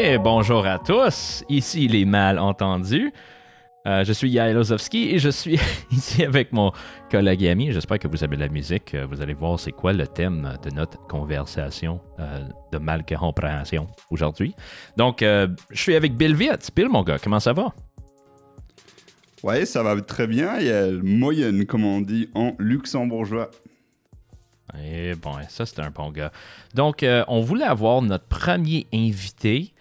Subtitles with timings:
[0.00, 3.12] Et bonjour à tous, ici les malentendus.
[3.84, 5.58] Euh, je suis Yael Ozovski et je suis
[5.90, 6.70] ici avec mon
[7.10, 7.72] collègue et ami.
[7.72, 8.94] J'espère que vous avez de la musique.
[8.94, 14.54] Euh, Vous allez voir c'est quoi le thème de notre conversation euh, de malcompréhension aujourd'hui.
[14.96, 16.58] Donc, euh, je suis avec Bill Viet.
[16.76, 17.74] Bill, mon gars, comment ça va?
[19.42, 20.60] Ouais, ça va très bien.
[20.60, 23.50] Il y a le moyenne, comme on dit en luxembourgeois.
[24.80, 26.30] Et bon, ça, c'est un bon gars.
[26.74, 29.72] Donc, euh, on voulait avoir notre premier invité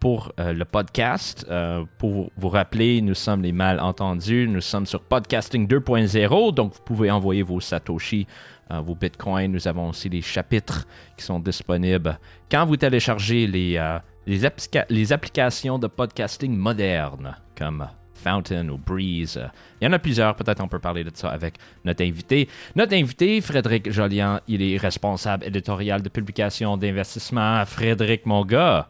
[0.00, 1.46] pour euh, le podcast.
[1.50, 4.46] Euh, pour vous rappeler, nous sommes les malentendus.
[4.48, 6.54] Nous sommes sur Podcasting 2.0.
[6.54, 8.26] Donc, vous pouvez envoyer vos Satoshi,
[8.70, 9.52] euh, vos Bitcoins.
[9.52, 10.86] Nous avons aussi les chapitres
[11.16, 12.18] qui sont disponibles
[12.50, 13.80] quand vous téléchargez les,
[14.26, 19.40] les, applica- les applications de podcasting modernes comme Fountain ou Breeze.
[19.80, 22.48] Il y en a plusieurs, peut-être on peut parler de ça avec notre invité.
[22.74, 27.64] Notre invité, Frédéric Jolian, il est responsable éditorial de publication d'investissement.
[27.64, 28.88] Frédéric, mon gars,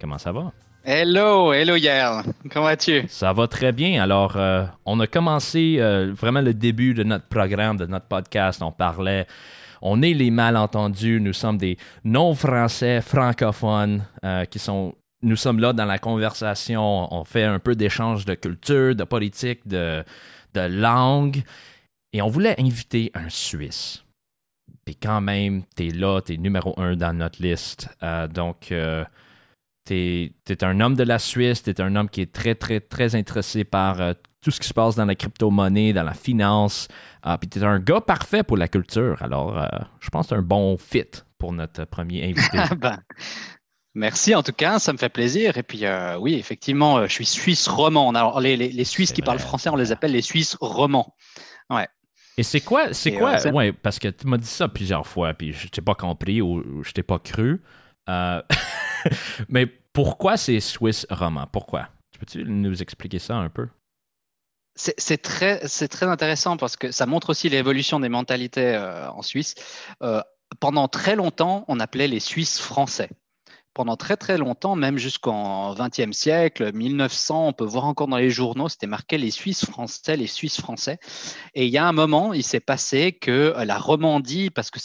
[0.00, 0.52] comment ça va?
[0.82, 2.22] Hello, hello Yael.
[2.50, 3.04] Comment vas-tu?
[3.08, 4.02] Ça va très bien.
[4.02, 8.62] Alors, euh, on a commencé euh, vraiment le début de notre programme, de notre podcast.
[8.62, 9.26] On parlait,
[9.82, 11.20] on est les malentendus.
[11.20, 17.12] Nous sommes des non-français francophones euh, qui sont, nous sommes là dans la conversation.
[17.14, 20.02] On fait un peu d'échange de culture, de politique, de,
[20.54, 21.42] de langue.
[22.14, 24.02] Et on voulait inviter un Suisse.
[24.86, 27.90] Puis quand même, t'es là, t'es numéro un dans notre liste.
[28.34, 29.04] Donc, euh,
[29.84, 33.14] T'es es un homme de la Suisse, t'es un homme qui est très, très, très
[33.14, 36.88] intéressé par euh, tout ce qui se passe dans la crypto-monnaie, dans la finance.
[37.22, 39.22] Ah, puis t'es un gars parfait pour la culture.
[39.22, 39.66] Alors, euh,
[40.00, 41.04] je pense que un bon fit
[41.38, 42.58] pour notre premier invité.
[42.78, 42.98] Ben,
[43.94, 45.56] merci en tout cas, ça me fait plaisir.
[45.56, 48.10] Et puis euh, oui, effectivement, euh, je suis suisse roman.
[48.10, 51.14] Alors les, les- les Suisses qui parlent français, on les appelle les Suisses romans.
[52.38, 55.34] Et c'est quoi, c'est quoi, euh, ouais, parce que tu m'as dit ça plusieurs fois,
[55.34, 57.60] puis je t'ai pas compris ou, ou je t'ai pas cru.
[58.10, 58.42] Euh,
[59.48, 61.46] mais pourquoi c'est Swiss roman?
[61.46, 61.88] Pourquoi?
[62.18, 63.68] Peux-tu nous expliquer ça un peu?
[64.74, 69.10] C'est c'est très, c'est très intéressant parce que ça montre aussi l'évolution des mentalités euh,
[69.10, 69.54] en Suisse.
[70.02, 70.22] Euh,
[70.58, 73.10] pendant très longtemps, on appelait les Suisses français.
[73.72, 78.30] Pendant très très longtemps, même jusqu'en 20e siècle, 1900, on peut voir encore dans les
[78.30, 80.98] journaux, c'était marqué les Suisses français, les Suisses français.
[81.54, 84.80] Et il y a un moment, il s'est passé que euh, la Romandie, parce que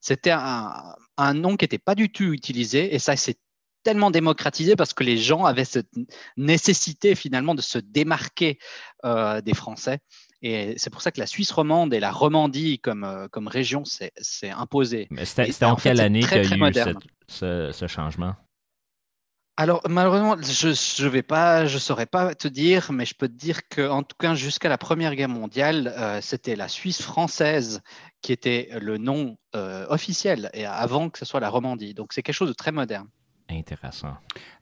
[0.00, 0.72] c'était un,
[1.16, 3.36] un nom qui n'était pas du tout utilisé, et ça s'est
[3.84, 5.90] tellement démocratisé parce que les gens avaient cette
[6.36, 8.58] nécessité finalement de se démarquer
[9.04, 9.98] euh, des Français.
[10.42, 13.84] Et c'est pour ça que la Suisse romande et la Romandie comme, euh, comme région
[13.84, 14.12] s'est
[14.50, 15.06] imposée.
[15.46, 16.96] C'était en en fait, quelle année qu'il y a eu cette-
[17.28, 18.34] ce, ce changement?
[19.56, 23.34] Alors malheureusement, je je vais pas, je saurais pas te dire, mais je peux te
[23.34, 27.80] dire que en tout cas jusqu'à la Première Guerre mondiale, euh, c'était la Suisse française
[28.20, 31.94] qui était le nom euh, officiel et avant que ce soit la Romandie.
[31.94, 33.06] Donc c'est quelque chose de très moderne.
[33.50, 34.16] Intéressant.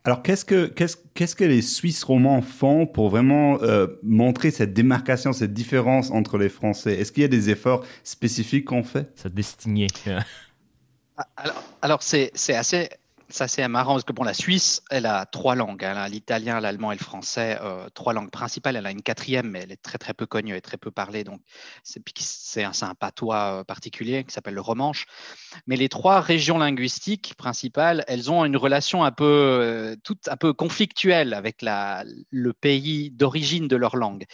[0.05, 4.75] Alors, qu'est-ce que, qu'est-ce, qu'est-ce que les Suisses romans font pour vraiment euh, montrer cette
[4.75, 6.95] démarcation, cette différence entre les Français?
[6.95, 9.09] Est-ce qu'il y a des efforts spécifiques qu'on fait?
[9.17, 9.87] Se distinguer.
[11.83, 12.89] Alors, c'est c'est assez,
[13.33, 15.83] c'est assez marrant parce que la Suisse, elle a trois langues.
[15.83, 18.77] Elle a l'italien, l'allemand et le français, euh, trois langues principales.
[18.77, 21.25] Elle a une quatrième, mais elle est très très peu connue et très peu parlée.
[21.25, 21.41] Donc,
[21.83, 25.07] c'est c'est un, c'est patois euh, particulier qui s'appelle le romanche.
[25.67, 30.37] Mais les trois régions linguistiques principales, elles ont une relation un peu, euh, toute un
[30.37, 34.25] peu conflictuelle avec le pays d'origine de leur langue.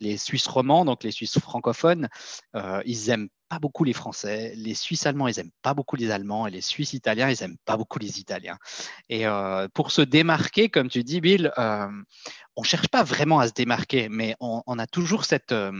[0.00, 2.08] Les Suisses romans, donc les Suisses francophones,
[2.56, 4.52] euh, ils aiment pas beaucoup les Français.
[4.56, 6.46] Les Suisses allemands, ils aiment pas beaucoup les Allemands.
[6.46, 8.58] Et les Suisses italiens, ils aiment pas beaucoup les Italiens.
[9.08, 11.88] Et euh, pour se démarquer, comme tu dis, Bill, euh,
[12.56, 15.72] on cherche pas vraiment à se démarquer, mais on, a toujours cette euh,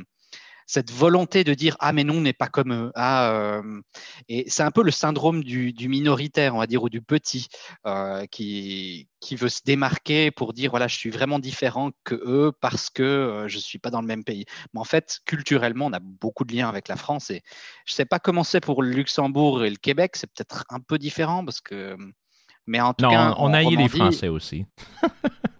[0.69, 2.93] cette volonté de dire ah mais non on n'est pas comme eux.
[2.95, 3.81] Ah euh,
[4.29, 7.49] et c'est un peu le syndrome du, du minoritaire on va dire ou du petit
[7.87, 12.53] euh, qui qui veut se démarquer pour dire voilà je suis vraiment différent que eux
[12.61, 14.45] parce que euh, je suis pas dans le même pays.
[14.75, 17.41] Mais en fait culturellement on a beaucoup de liens avec la France et
[17.87, 20.99] je sais pas comment c'est pour le Luxembourg et le Québec c'est peut-être un peu
[20.99, 21.97] différent parce que
[22.67, 24.67] mais en tout Non, cas on, on a eu les Français aussi.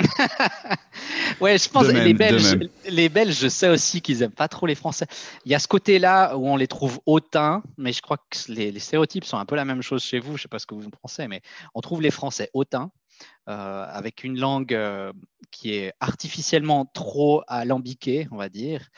[1.40, 2.58] Ouais, je pense que les Belges,
[2.88, 5.06] les Belges, je sais aussi qu'ils aiment pas trop les Français.
[5.44, 8.70] Il y a ce côté-là où on les trouve hautains, mais je crois que les,
[8.70, 10.36] les stéréotypes sont un peu la même chose chez vous.
[10.36, 11.40] Je sais pas ce que vous en pensez, mais
[11.74, 12.90] on trouve les Français hautains,
[13.48, 15.12] euh, avec une langue euh,
[15.50, 18.88] qui est artificiellement trop alambiquée, on va dire.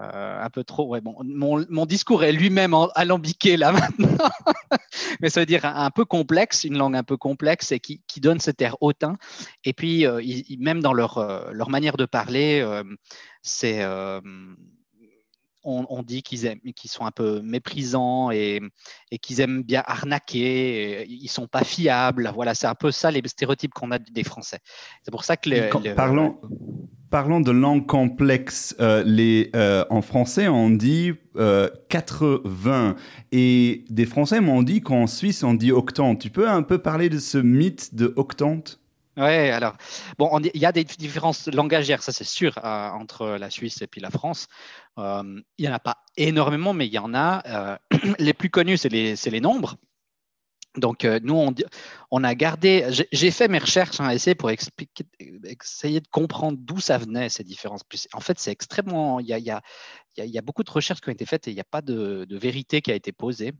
[0.00, 0.88] Euh, un peu trop.
[0.88, 4.28] Ouais, bon, mon, mon discours est lui-même alambiqué là maintenant,
[5.20, 8.02] mais ça veut dire un, un peu complexe, une langue un peu complexe et qui,
[8.08, 9.16] qui donne cet air hautain.
[9.62, 12.66] Et puis, euh, ils- ils- même dans leur, euh, leur manière de parler,
[13.42, 13.84] c'est.
[15.62, 18.60] on, dit qu'ils aiment, qu'ils sont un peu méprisants et,
[19.12, 21.06] et qu'ils aiment bien arnaquer.
[21.08, 22.30] ils sont pas fiables.
[22.34, 24.58] Voilà, c'est un peu ça les stéréotypes qu'on a des Français.
[25.04, 26.40] C'est pour ça que les, parlons,
[27.14, 28.74] parlons de langue complexe.
[28.80, 31.12] Euh, les, euh, en français, on dit
[31.88, 32.96] 80
[33.30, 36.18] et des Français m'ont dit qu'en Suisse, on dit octante.
[36.18, 38.80] Tu peux un peu parler de ce mythe de octante?
[39.16, 39.74] Oui, alors,
[40.18, 43.86] bon, il y a des différences langagières, ça c'est sûr, euh, entre la Suisse et
[43.86, 44.48] puis la France.
[44.98, 47.42] Euh, il n'y en a pas énormément, mais il y en a.
[47.46, 47.76] Euh,
[48.18, 49.76] les plus connus, c'est les, les, nombres.
[50.76, 51.54] Donc, euh, nous,
[52.10, 52.88] on, a gardé.
[53.12, 55.04] J'ai fait mes recherches, hein, essayer pour expliquer,
[55.44, 57.82] essayer de comprendre d'où ça venait, ces différences.
[58.12, 59.20] En fait, c'est extrêmement.
[59.20, 61.80] Il y a, beaucoup de recherches qui ont été faites et il n'y a pas
[61.80, 63.52] de, vérité qui a été posée.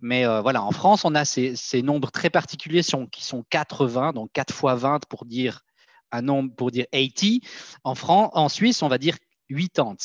[0.00, 4.30] Mais euh, voilà, en France, on a ces, nombres très particuliers qui sont 80, donc
[4.32, 5.62] 4 fois 20 pour dire
[6.12, 7.38] un nombre, pour dire 80.
[7.82, 9.16] En, France, en Suisse, on va dire
[9.50, 9.96] 80.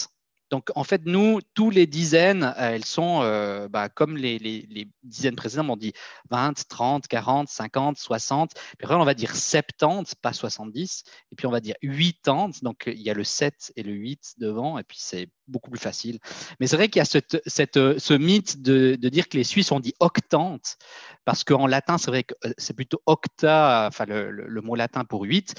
[0.50, 5.36] Donc, en fait, nous, tous les dizaines, euh, elles sont euh, bah, comme les, dizaines
[5.36, 5.94] précédentes, on dit
[6.31, 8.54] 20, 30, 40, 50, 60.
[8.54, 11.04] Puis après, on va dire 70, pas 70.
[11.31, 12.62] Et puis, on va dire 80.
[12.63, 14.80] Donc, il y a le 7 et le 8 devant.
[14.80, 16.19] Et puis, c'est beaucoup plus facile.
[16.60, 19.80] Mais c'est vrai qu'il y a cette, ce mythe de, dire que les Suisses ont
[19.80, 20.78] dit octante,
[21.30, 25.06] parce qu'en latin, c'est vrai que euh, c'est plutôt octa, enfin, le, le mot latin
[25.06, 25.54] pour 8.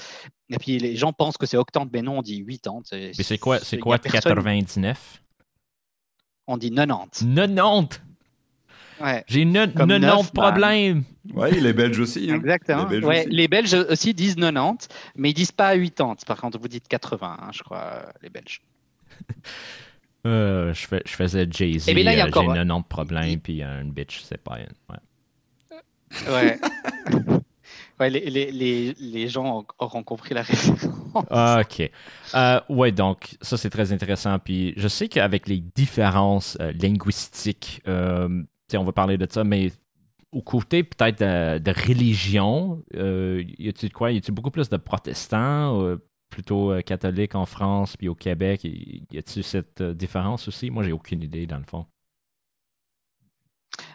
[0.49, 2.81] Et puis les gens pensent que c'est octante, mais non, on dit 80.
[2.91, 5.23] Mais c'est quoi, c'est quoi 99
[6.47, 7.25] On dit 90.
[7.35, 8.01] 90
[8.99, 9.23] Ouais.
[9.27, 11.05] J'ai 90 problèmes.
[11.33, 12.29] Oui, les Belges aussi.
[12.29, 12.35] Hein.
[12.35, 12.83] Exactement.
[12.83, 13.29] Les Belges, ouais, aussi.
[13.29, 14.13] les Belges, aussi.
[14.13, 16.15] disent 90, mais ils disent pas 80.
[16.27, 18.61] Par contre, vous dites 80, hein, je crois, les Belges.
[20.27, 21.85] euh, je, fais, je, faisais Jay-Z.
[21.87, 24.57] Eh euh, j'ai 90 problèmes, puis une bitch, c'est pas.
[24.89, 24.97] Ouais.
[26.27, 26.59] ouais.
[28.09, 30.87] les, gens auront compris la référence.
[31.29, 31.89] Ah, OK.
[32.35, 34.37] Euh, ouais, donc ça c'est très intéressant.
[34.39, 38.43] Puis je sais qu'avec les différences euh, linguistiques, euh,
[38.73, 39.71] on va parler de ça, mais
[40.31, 44.11] au côté peut-être de, religion, y a-t-il quoi?
[44.11, 45.97] Y a-t-il beaucoup plus de protestants,
[46.29, 48.61] plutôt catholiques en France puis au Québec?
[48.63, 50.69] Y a-t-il cette différence aussi?
[50.69, 51.85] Moi, j'ai aucune idée dans le fond.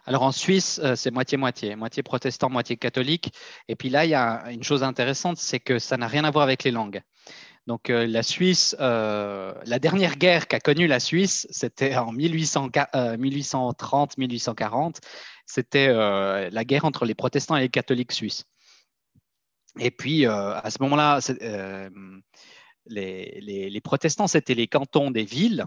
[0.05, 3.32] Alors en Suisse, euh, c'est moitié-moitié, moitié protestant, moitié catholique.
[3.69, 6.31] Et puis là, il y a une chose intéressante, c'est que ça n'a rien à
[6.31, 7.00] voir avec les langues.
[7.67, 14.96] Donc euh, la Suisse, euh, la dernière guerre qu'a connue la Suisse, c'était en 1830-1840.
[15.49, 18.46] C'était la guerre entre les protestants et les catholiques suisses.
[19.78, 21.20] Et puis à ce moment-là,
[22.87, 25.64] les, les, protestants, c'était les cantons des villes,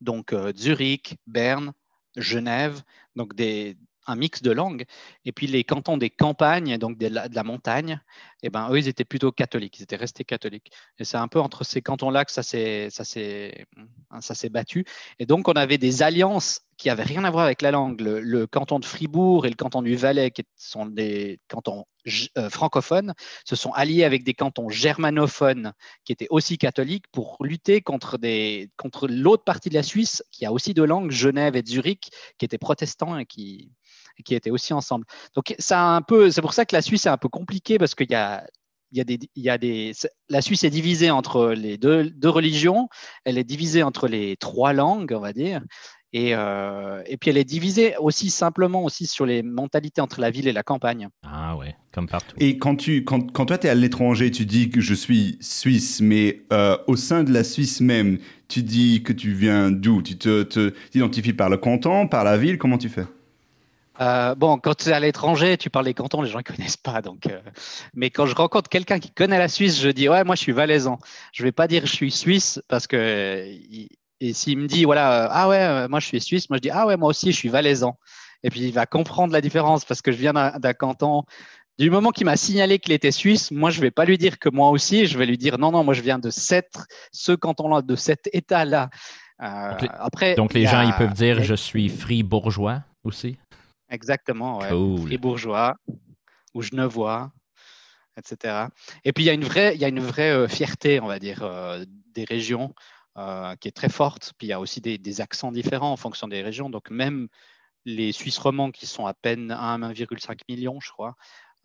[0.00, 1.72] donc Zurich, Berne,
[2.16, 2.82] Genève,
[3.16, 3.76] donc des,
[4.06, 4.84] un mix de langues.
[5.24, 8.00] Et puis les cantons des campagnes, donc de la, montagne,
[8.42, 10.72] eh ben, eux, ils étaient plutôt catholiques, ils étaient restés catholiques.
[10.98, 13.66] Et c'est un peu entre ces cantons-là que ça s'est, ça, s'est,
[14.20, 14.84] s'est battu.
[15.18, 18.00] Et donc, on avait des alliances qui n'avaient rien à voir avec la langue.
[18.00, 21.86] Le, canton de Fribourg et le canton du Valais, qui sont des cantons
[22.50, 23.14] francophones,
[23.44, 25.72] se sont alliés avec des cantons germanophones
[26.04, 30.46] qui étaient aussi catholiques pour lutter contre, des, contre l'autre partie de la Suisse qui
[30.46, 33.72] a aussi deux langues, Genève et Zurich, qui étaient protestants et qui,
[34.24, 35.06] qui étaient aussi ensemble.
[35.34, 38.10] Donc, un peu, c'est pour ça que la Suisse est un peu compliquée parce qu'il
[38.10, 38.46] y a
[38.92, 39.92] il y a des, il y a des,
[40.28, 42.88] la Suisse est divisée entre les deux, deux, religions,
[43.24, 45.62] elle est divisée entre les trois langues, on va dire,
[46.12, 50.30] et, euh, et, puis elle est divisée aussi simplement aussi sur les mentalités entre la
[50.30, 51.08] ville et la campagne.
[51.22, 52.36] Ah ouais, comme partout.
[52.38, 55.38] Et quand, tu, quand, quand toi tu es à l'étranger, tu dis que je suis
[55.40, 60.02] suisse, mais euh, au sein de la Suisse même, tu dis que tu viens d'où?
[60.02, 63.06] Tu t'identifies te, par le canton, par la ville, comment tu fais?
[64.00, 66.76] Euh, bon, quand tu es à l'étranger, tu parles des cantons, les gens ne connaissent
[66.76, 67.00] pas.
[67.00, 67.24] Donc,
[67.94, 70.52] mais quand je rencontre quelqu'un qui connaît la Suisse, je dis ouais, moi je suis
[70.52, 70.98] valaisan.
[71.32, 73.46] Je ne vais pas dire je suis suisse parce que
[74.22, 76.62] et s'il me dit, voilà, euh, ah ouais, euh, moi je suis suisse, moi je
[76.62, 77.98] dis, ah ouais, moi aussi je suis valaisan.
[78.44, 81.24] Et puis il va comprendre la différence parce que je viens d'un canton.
[81.76, 84.48] Du moment qu'il m'a signalé qu'il était suisse, moi je vais pas lui dire que
[84.48, 86.78] moi aussi, je vais lui dire non, non, moi je viens de cette,
[87.10, 88.90] ce canton-là, de cet État-là.
[89.42, 93.38] Euh, donc, après, donc les gens, ils peuvent dire je suis fribourgeois aussi?
[93.90, 94.68] Exactement, ouais.
[95.02, 95.74] fribourgeois
[96.54, 97.32] ou genevois,
[98.16, 98.66] etc.
[99.04, 101.18] Et puis il y a une vraie, il y a une vraie fierté, on va
[101.18, 101.44] dire,
[102.14, 102.72] des régions.
[103.18, 104.32] Euh, qui est très forte.
[104.38, 106.70] Puis il y a aussi des, accents différents en fonction des régions.
[106.70, 107.28] Donc même
[107.84, 111.14] les Suisses romands qui sont à peine 1,5 million, je crois,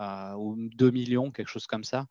[0.01, 2.06] euh, ou 2 millions, quelque chose comme ça.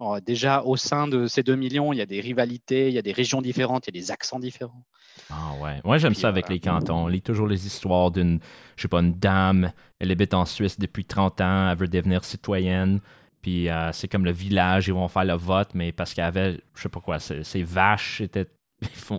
[0.00, 2.98] Euh, déjà, au sein de ces 2 millions, il y a des rivalités, il y
[2.98, 4.84] a des régions différentes, il y a des accents différents.
[5.30, 5.80] Ah ouais.
[5.84, 7.04] Moi, j'aime ça avec les cantons.
[7.04, 8.40] On lit toujours les histoires d'une,
[8.74, 9.72] je sais pas, une dame.
[10.00, 11.70] Elle habite en Suisse depuis 30 ans.
[11.70, 12.98] Elle veut devenir citoyenne.
[13.40, 16.82] Puis c'est comme le village, ils vont faire le vote, mais parce qu'elle avait, je
[16.82, 18.46] sais pas quoi, ses vaches étaient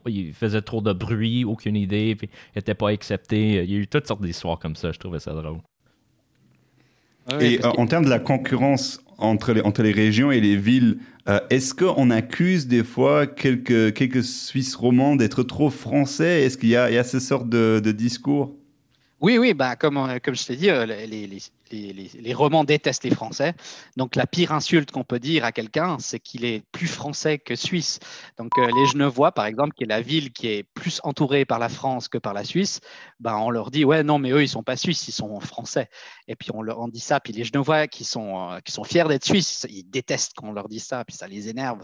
[0.05, 3.63] il faisait trop de bruit, aucune idée, puis il n'était pas accepté.
[3.63, 5.59] Il y a eu toutes sortes d'histoires comme ça, je trouvais ça drôle.
[7.39, 10.97] et en termes de la concurrence entre les, entre les régions et les villes,
[11.49, 16.43] est-ce qu'on accuse des fois quelques, quelques Suisses romans d'être trop français?
[16.43, 18.55] Est-ce qu'il y, y a, ce sort de, de discours?
[19.21, 21.27] Oui, oui, bah, comme, euh, comme je t'ai dit, euh, les, les,
[21.71, 23.53] les, les, romans détestent les Français.
[23.95, 27.55] Donc la pire insulte qu'on peut dire à quelqu'un, c'est qu'il est plus français que
[27.55, 27.99] suisse.
[28.39, 31.59] Donc euh, les Genevois, par exemple, qui est la ville qui est plus entourée par
[31.59, 32.79] la France que par la Suisse,
[33.19, 35.87] bah, on leur dit, ouais, non, mais eux, ils sont pas suisses, ils sont français.
[36.27, 37.19] Et puis on leur dit ça.
[37.19, 40.85] Puis les Genevois qui sont, qui sont fiers d'être suisses, ils détestent qu'on leur dise
[40.85, 41.83] ça, puis ça les énerve.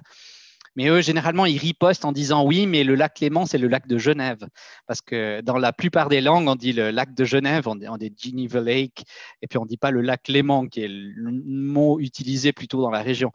[0.78, 3.88] Mais eux, généralement, ils ripostent en disant oui, mais le lac Léman, c'est le lac
[3.88, 4.48] de Genève.
[4.86, 8.14] Parce que dans la plupart des langues, on dit le lac de Genève, on dit,
[8.16, 9.04] Geneva Lake,
[9.42, 12.84] et puis on ne dit pas le lac Léman, qui est le mot utilisé plutôt
[12.84, 13.32] dans la région.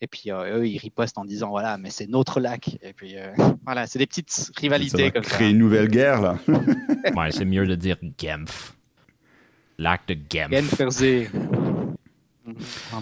[0.00, 2.78] Et puis euh, eux, ils ripostent en disant voilà, mais c'est notre lac.
[2.80, 3.30] Et puis euh,
[3.66, 6.38] voilà, c'est des petites rivalités ça va créer une nouvelle guerre là.
[7.14, 8.74] ouais, c'est mieux de dire Genf.
[9.78, 10.50] Lac de Genf.
[10.50, 11.28] Genfersee.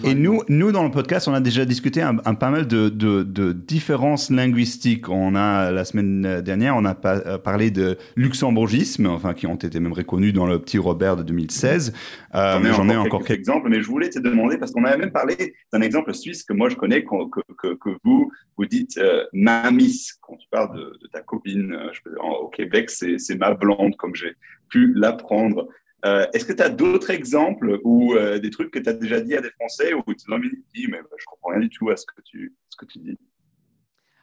[0.03, 3.23] Et nous, nous, dans le podcast, on a déjà discuté un, pas mal de, de,
[3.23, 5.09] de, différences linguistiques.
[5.09, 9.79] On a, la semaine dernière, on a euh, parlé de luxembourgisme, enfin, qui ont été
[9.79, 11.93] même reconnus dans le petit Robert de 2016.
[12.33, 15.11] Euh, J'en ai encore quelques, exemples, mais je voulais te demander, parce qu'on avait même
[15.11, 19.25] parlé d'un exemple suisse que moi je connais, que, que, que vous, vous dites euh,
[19.33, 21.73] mamis, quand tu parles de, de ta copine.
[21.73, 24.35] Euh, au Québec, c'est ma blonde, comme j'ai
[24.69, 25.67] pu l'apprendre.
[26.05, 29.19] Euh, est-ce que tu as d'autres exemples ou euh, des trucs que tu as déjà
[29.21, 30.39] dit à des Français où tu as
[30.73, 32.99] dit, mais bah, je comprends rien du tout à ce que tu, ce que tu
[32.99, 33.17] dis?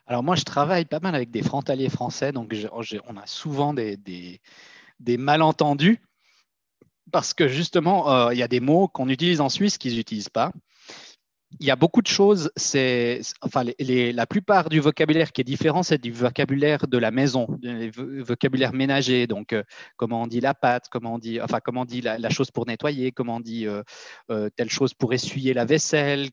[0.07, 2.55] Alors moi, je travaille pas mal avec des frontaliers français, donc
[3.09, 4.41] on a souvent des, des,
[5.01, 5.99] des malentendus
[7.11, 10.29] parce que justement, euh, il y a des mots qu'on utilise en Suisse qu'ils n'utilisent
[10.29, 10.53] pas
[11.61, 12.51] il y a beaucoup de choses.
[12.57, 17.47] C'est, enfin, la plupart du vocabulaire qui est différent, c'est du vocabulaire de la maison,
[17.61, 17.91] du
[18.23, 19.27] vocabulaire ménager.
[19.27, 19.63] Donc, euh,
[19.97, 22.67] comment on dit la pâte, comment on dit, enfin, comment on dit la, chose pour
[22.67, 23.83] nettoyer, comment on dit euh,
[24.31, 26.31] euh, telle chose pour essuyer la vaisselle.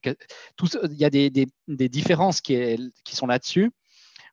[0.55, 3.71] tout, il y a des, des différences qui, est, qui sont là-dessus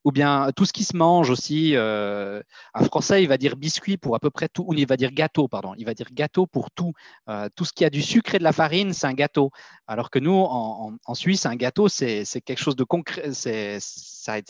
[0.07, 1.73] ou bien tout ce qui se mange aussi.
[1.75, 2.41] Euh,
[2.75, 5.11] un Français, il va dire biscuit pour à peu près tout, ou il va dire
[5.11, 5.75] gâteau, pardon.
[5.79, 6.93] Il va dire gâteau pour tout.
[7.29, 9.51] Euh, tout ce qui a du sucre et de la farine, c'est un gâteau.
[9.89, 13.33] Alors que nous, en, Suisse, un gâteau, c'est quelque chose de concret.
[13.33, 13.81] C'est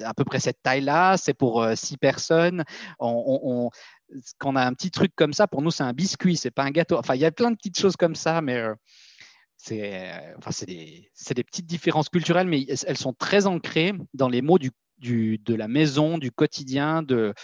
[0.04, 1.16] à peu près cette taille-là.
[1.16, 2.62] C'est pour euh, six personnes.
[3.00, 3.70] On,
[4.36, 6.64] quand on a un petit truc comme ça, pour nous, c'est un biscuit, c'est pas
[6.64, 6.98] un gâteau.
[6.98, 8.62] Enfin, il y a plein de petites choses comme ça, mais
[9.56, 10.36] c'est
[10.66, 15.68] des, petites différences culturelles, mais elles sont très ancrées dans les mots du de la
[15.68, 17.34] maison, du quotidien, de,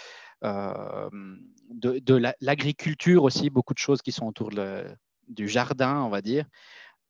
[0.44, 1.10] euh,
[1.70, 4.50] de, l'agriculture aussi, beaucoup de choses qui sont autour
[5.28, 6.46] du jardin, on va dire.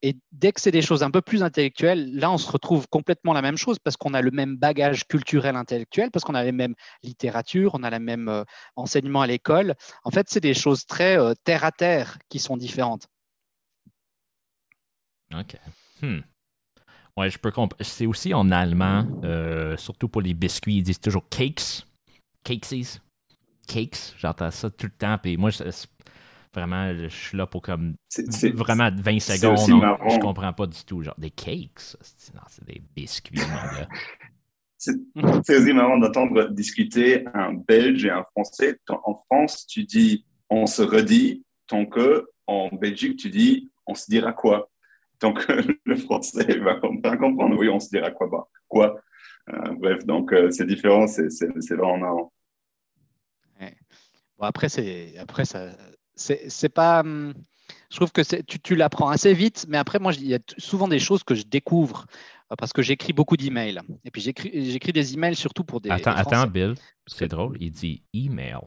[0.04, 3.32] Et dès que c'est des choses un peu plus intellectuelles, là, on se retrouve complètement
[3.32, 6.50] la même chose parce qu'on a le même bagage culturel intellectuel, parce qu'on a les
[6.50, 8.42] mêmes littératures, on a le même euh,
[8.74, 9.76] enseignement à l'école.
[10.02, 13.06] En fait, c'est des choses très euh, terre à terre qui sont différentes.
[15.32, 15.56] OK.
[16.02, 16.20] Hmm.
[17.16, 17.76] Ouais, je peux comprendre.
[17.80, 21.84] C'est aussi en allemand, euh, surtout pour les biscuits, ils disent toujours cakes.
[22.42, 23.00] Cakeses.
[23.66, 24.14] Cakes.
[24.18, 25.18] J'entends ça tout le temps.
[25.22, 25.50] Puis moi,
[26.54, 27.94] vraiment, je suis là pour comme
[28.54, 29.82] vraiment 20 secondes.
[30.10, 31.02] je comprends pas du tout.
[31.02, 31.96] Genre des cakes.
[32.34, 33.40] Non, c'est des biscuits.
[34.84, 38.80] C'est aussi marrant d'entendre discuter un Belge et un Français.
[38.88, 44.10] En France, tu dis on se redit, tant que en Belgique, tu dis on se
[44.10, 44.71] dira quoi?
[45.22, 45.46] Donc,
[45.84, 47.56] le français va bien comprendre.
[47.58, 49.00] Oui, on se dira quoi bah, Quoi
[49.50, 52.32] euh, Bref, donc euh, c'est différent, c'est vraiment marrant.
[54.38, 55.70] Bon, après, c'est après ça,
[56.16, 57.00] c'est pas.
[57.00, 57.32] Hum,
[57.90, 60.88] je trouve que tu, tu l'apprends assez vite, mais après, moi, il y a souvent
[60.88, 62.06] des choses que je découvre
[62.50, 63.80] euh, parce que j'écris beaucoup d'emails.
[64.04, 65.90] Et puis, j'écris des emails surtout pour des.
[65.90, 66.74] Attends, attends Bill,
[67.06, 68.58] c'est drôle, il dit email.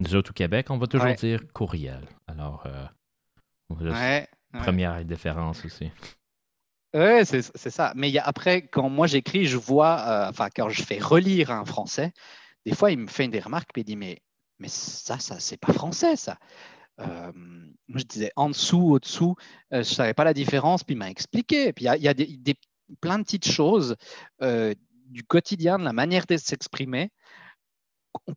[0.00, 2.08] Nous autres au Québec, on va toujours dire courriel.
[2.26, 2.66] Alors,
[3.68, 4.28] on va ouais.
[4.52, 5.90] Première différence aussi.
[6.94, 7.92] Oui, c'est ça.
[7.96, 11.50] Mais y a, après, quand moi j'écris, je vois, euh, enfin, quand je fais relire
[11.50, 12.12] un français,
[12.66, 14.20] des fois, il me fait des remarques, puis il dit Mais,
[14.58, 16.36] mais ça, ça c'est pas français, ça.
[17.00, 17.32] Euh,
[17.88, 19.36] moi, je disais en dessous, au-dessous,
[19.72, 21.72] euh, je ne savais pas la différence, puis il m'a expliqué.
[21.72, 22.54] Puis il y a, y a des, des,
[23.00, 23.96] plein de petites choses
[24.38, 27.10] du quotidien, de la manière de s'exprimer,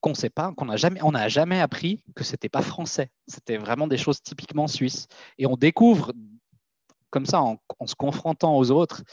[0.02, 3.10] qu'on ne sait pas, qu'on n'a jamais, on n'a jamais appris que c'était pas français.
[3.28, 5.08] C'était vraiment des choses typiquement suisses.
[5.38, 6.14] Et on découvre
[7.10, 9.04] comme ça en, se confrontant aux autres.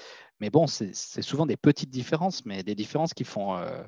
[0.41, 3.83] Mais bon, c'est souvent des petites différences, mais des différences qui font, euh,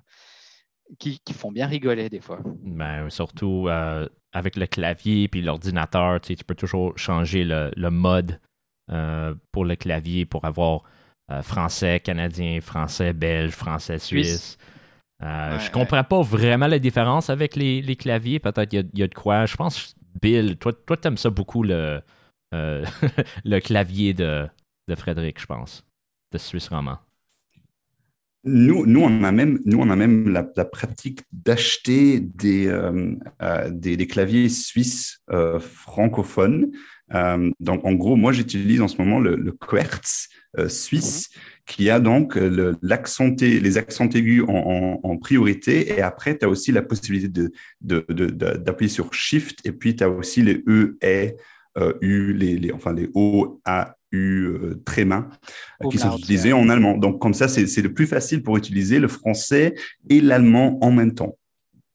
[0.99, 2.39] qui, font bien rigoler des fois.
[2.63, 8.41] Ben, surtout euh, avec le clavier puis l'ordinateur, tu, peux toujours changer le, mode
[8.91, 10.83] euh, pour le clavier pour avoir
[11.43, 14.59] français, canadien, français, belge, français, suisse.
[15.23, 18.39] Euh, je comprends pas vraiment la différence avec les, claviers.
[18.39, 19.47] Peut-être il y, a de quoi.
[19.47, 22.01] Je pense, Bill, toi, toi tu aimes ça beaucoup le,
[22.55, 22.85] euh,
[23.45, 24.47] le clavier de,
[24.89, 25.85] de Frédéric, je pense,
[26.33, 26.99] de Suisse Roman.
[28.47, 33.17] Nous, nous, on a même, nous, on a même la, pratique d'acheter des, euh,
[33.71, 35.23] des, claviers suisses
[35.61, 36.71] francophones.
[37.61, 40.29] donc, en gros, moi, j'utilise en ce moment le, le Quertz
[40.69, 41.31] suisse.
[41.35, 45.93] Mhm qui a donc euh, l'accent, les accents aigus en, priorité.
[45.93, 47.29] Et après, tu as aussi la possibilité
[47.81, 49.61] d'appuyer de, de, sur Shift.
[49.65, 51.33] Et puis, tu as aussi les E, E,
[51.79, 55.29] euh, U, les, les, enfin les O, A, U, euh, très main,
[55.91, 56.99] qui sont utilisés en allemand.
[56.99, 59.75] Donc, comme ça, c'est le plus facile pour utiliser le français
[60.11, 61.39] et l'allemand en même temps.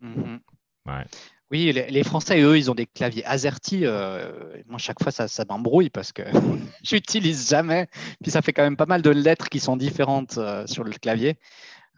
[0.03, 0.39] Mm-hmm.
[0.87, 1.05] ouais.
[1.51, 3.85] Oui, les, Français, eux, ils ont des claviers AZERTY.
[3.85, 4.31] Euh,
[4.67, 6.21] moi, chaque fois, ça, ça m'embrouille parce que
[6.83, 7.87] j'utilise jamais.
[8.21, 10.91] Puis ça fait quand même pas mal de lettres qui sont différentes euh, sur le
[10.91, 11.39] clavier.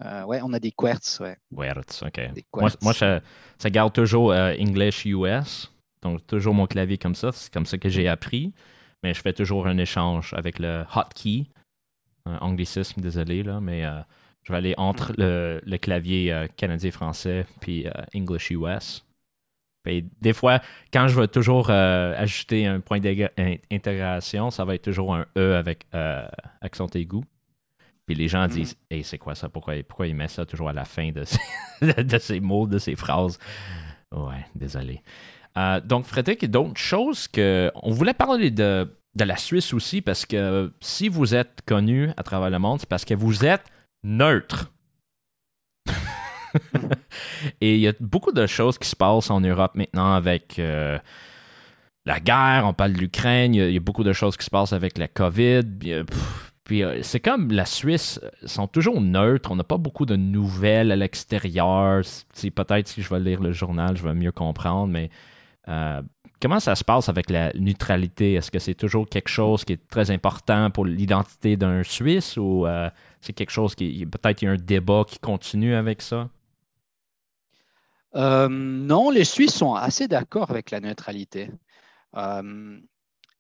[0.06, 1.20] Euh, ouais, on a des quartz.
[1.20, 1.36] Ouais.
[1.54, 2.22] Quartz, OK.
[2.82, 5.72] Moi, ça, garde toujours English US.
[6.02, 7.32] Donc, toujours mon clavier comme ça.
[7.34, 8.54] C'est comme ça que j'ai appris.
[9.04, 11.48] Mais je fais toujours un échange avec le hotkey.
[12.26, 13.84] anglicisme, désolé, là, mais
[14.44, 19.04] je vais aller entre le, le clavier canadien-français puis English US
[19.86, 20.60] des fois,
[20.94, 25.56] quand je veux toujours euh, ajouter un point d'intégration, ça va être toujours un E
[25.56, 26.26] avec euh,
[26.62, 27.22] accent aigu.
[28.06, 28.94] Puis les gens disent mm.
[28.94, 29.50] Hey, c'est quoi ça?
[29.50, 31.24] Pourquoi, pourquoi il met ça toujours à la fin de
[32.20, 33.40] ces, mots, de ces phrases
[34.12, 35.02] Ouais, désolé.
[35.58, 37.72] Euh, donc, Frédéric, d'autres choses que.
[37.76, 42.24] On voulait parler de, de la Suisse aussi parce que si vous êtes connu à
[42.24, 43.64] travers le monde, c'est parce que vous êtes
[44.04, 44.72] neutre.
[47.62, 50.98] Et il y a beaucoup de choses qui se passent en Europe maintenant avec euh,
[52.06, 54.74] la guerre, on parle de l'Ukraine, il, y, a beaucoup de choses qui se passent
[54.74, 55.64] avec la COVID.
[56.64, 60.92] Puis, euh, c'est comme la Suisse sont toujours neutres, on n'a pas beaucoup de nouvelles
[60.92, 62.04] à l'extérieur.
[62.56, 65.10] Peut-être si je vais lire le journal, je vais mieux comprendre, mais
[65.68, 66.02] euh,
[66.42, 68.34] comment ça se passe avec la neutralité?
[68.34, 72.66] Est-ce que c'est toujours quelque chose qui est très important pour l'identité d'un Suisse ou
[73.22, 76.30] c'est quelque chose qui peut-être il y a un débat qui continue avec ça?
[78.16, 81.50] Euh, non, les Suisses sont assez d'accord avec la neutralité.
[82.16, 82.80] Euh,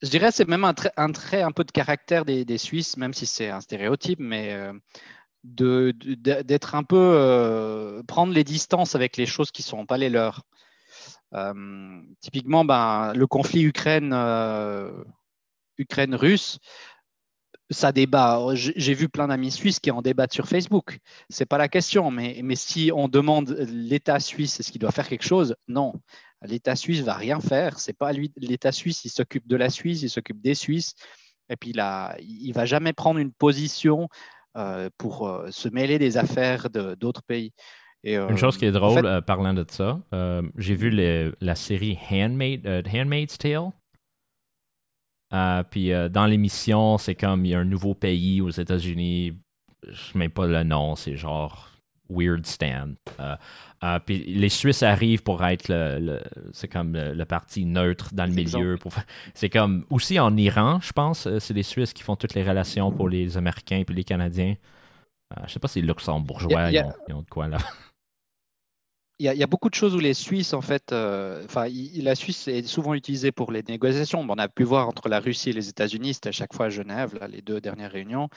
[0.02, 3.26] je dirais que c'est même un trait, un peu de caractère des, Suisses, même si
[3.26, 4.74] c'est un stéréotype, mais euh,
[5.44, 10.44] d'être un peu prendre les distances avec les choses qui ne sont pas les leurs.
[12.22, 14.14] typiquement, ben, le conflit Ukraine,
[15.78, 16.60] Ukraine-Russe,
[17.72, 18.40] ça débat.
[18.54, 21.00] J'ai vu plein d'amis suisses qui en débattent sur Facebook.
[21.30, 25.08] C'est pas la question, mais, mais si on demande l'État suisse est-ce qu'il doit faire
[25.08, 25.94] quelque chose, non.
[26.44, 27.80] L'État suisse va rien faire.
[27.80, 28.32] C'est pas lui.
[28.38, 30.96] L'État suisse, il s'occupe de la Suisse, il s'occupe des Suisses,
[31.50, 34.08] et puis là, il va jamais prendre une position
[34.58, 37.54] euh, pour euh, se mêler des affaires d'autres pays.
[38.04, 40.00] Et, une chose qui est euh, drôle, parlant de ça,
[40.58, 43.72] j'ai vu la série Handmaid's Tale.
[45.34, 49.34] Euh, puis euh, dans l'émission, c'est comme il y a un nouveau pays aux États-Unis.
[49.88, 51.70] Je ne mets pas le nom, c'est genre
[52.10, 52.96] Weird Stand.
[53.20, 58.34] Euh, puis les Suisses arrivent pour être le, c'est comme le, parti neutre dans le
[58.34, 58.78] milieu.
[59.34, 62.92] C'est comme aussi en Iran, je pense, c'est les Suisses qui font toutes les relations
[62.92, 64.56] pour les Américains puis les Canadiens.
[65.48, 67.58] je sais pas si les Luxembourgeois ils, ont, de quoi là
[69.22, 72.48] il y, a beaucoup de choses où les Suisses, en fait, euh, enfin, la Suisse
[72.48, 74.26] est souvent utilisée pour les négociations.
[74.28, 76.70] on a pu voir entre la Russie et les États-Unis, c'était à chaque fois à
[76.70, 78.30] Genève, les deux dernières réunions.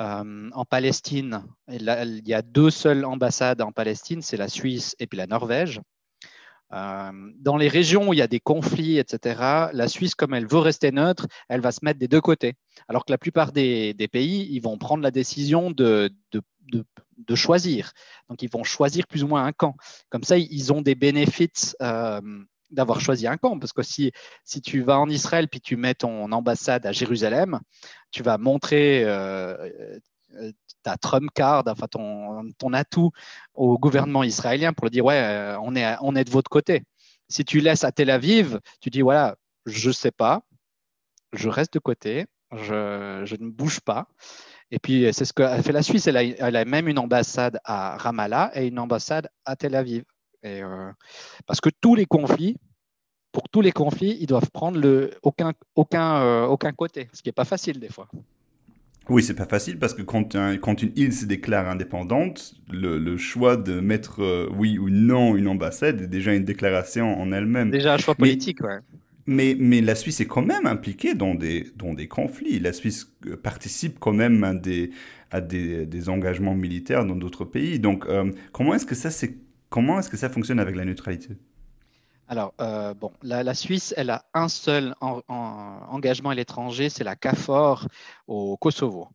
[0.00, 5.06] Euh, en Palestine, il y a deux seules ambassades en Palestine, c'est la Suisse et
[5.06, 5.80] puis la Norvège.
[6.72, 10.46] Euh, dans les régions où il y a des conflits, etc., la Suisse, comme elle
[10.46, 12.54] veut rester neutre, elle va se mettre des deux côtés.
[12.88, 17.92] Alors que la plupart des, pays, ils vont prendre la décision de, de, choisir.
[18.28, 19.76] Donc, ils vont choisir plus ou moins un camp.
[20.08, 22.20] Comme ça, ils ont des bénéfices euh,
[22.70, 23.58] d'avoir choisi un camp.
[23.58, 24.12] Parce que si,
[24.44, 27.60] si tu vas en Israël puis tu mets ton ambassade à Jérusalem,
[28.10, 29.98] tu vas montrer euh,
[30.82, 33.10] ta Trump card, enfin ton, ton atout
[33.54, 36.82] au gouvernement israélien pour le dire ouais, euh, on est, on est de votre côté.
[37.28, 40.42] Si tu laisses à Tel Aviv, tu dis voilà, je ne sais pas,
[41.32, 44.08] je reste de côté, je, je, ne bouge pas.
[44.70, 46.06] Et puis, c'est ce qu'a fait la Suisse.
[46.06, 50.04] Elle a, elle a, même une ambassade à Ramallah et une ambassade à Tel Aviv.
[50.42, 50.90] Et, euh,
[51.46, 52.56] parce que tous les conflits,
[53.32, 57.28] pour tous les conflits, ils doivent prendre le, aucun, aucun, euh, aucun côté, ce qui
[57.28, 58.08] n'est pas facile des fois.
[59.08, 63.56] Oui, c'est pas facile parce que quand, quand une île se déclare indépendante, le, choix
[63.56, 67.70] de mettre euh, oui ou non une ambassade est déjà une déclaration en elle-même.
[67.70, 68.78] Déjà un choix politique, ouais.
[69.26, 72.58] Mais, mais la Suisse est quand même impliquée dans des, dans des conflits.
[72.58, 74.90] La Suisse euh, participe quand même à des,
[75.30, 77.78] à des, des engagements militaires dans d'autres pays.
[77.78, 79.36] Donc, euh, comment est-ce que ça c'est
[79.68, 81.36] comment est-ce que ça fonctionne avec la neutralité?
[82.30, 87.88] Alors, euh, bon, la, Suisse, elle a un seul engagement à l'étranger, c'est la CAFOR
[88.28, 89.08] au Kosovo.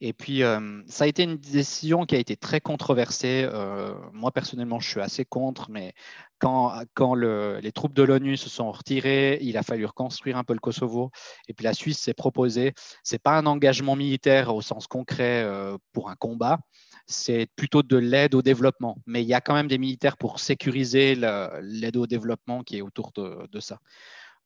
[0.00, 3.46] Et puis, euh, ça a été une décision qui a été très controversée.
[3.46, 5.92] Euh, moi, personnellement, je suis assez contre, mais
[6.38, 10.54] quand, quand les troupes de l'ONU se sont retirées, il a fallu reconstruire un peu
[10.54, 11.10] le Kosovo.
[11.48, 12.72] Et puis, la Suisse s'est proposée.
[13.02, 15.46] Ce n'est pas un engagement militaire au sens concret
[15.92, 16.60] pour un combat,
[17.06, 18.96] c'est plutôt de l'aide au développement.
[19.06, 22.82] Mais il y a quand même des militaires pour sécuriser l'aide au développement qui est
[22.82, 23.78] autour de, ça.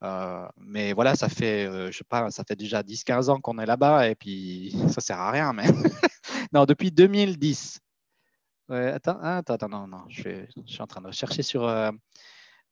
[0.05, 3.59] Euh, mais voilà, ça fait, euh, je sais pas, ça fait déjà 10-15 ans qu'on
[3.59, 5.53] est là-bas et puis ça sert à rien.
[6.53, 7.81] Non, depuis 2010.
[8.71, 11.91] attends, attends, non, non, je, suis en train de chercher sur, euh,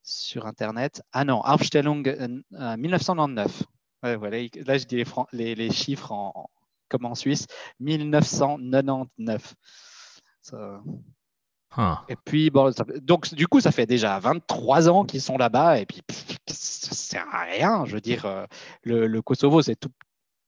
[0.03, 1.03] sur Internet.
[1.11, 2.03] Ah non, Aufstellung
[2.51, 3.63] 1999.
[4.01, 6.49] voilà, là, je dis les chiffres en,
[6.89, 7.47] comme en Suisse,
[7.79, 9.55] 1999.
[12.09, 12.71] Et puis, bon,
[13.01, 16.01] donc du coup, ça fait déjà 23 ans qu'ils sont là-bas et puis
[16.47, 17.85] ça sert à rien.
[17.85, 18.45] Je veux dire, euh,
[18.83, 19.91] le, Kosovo, c'est tout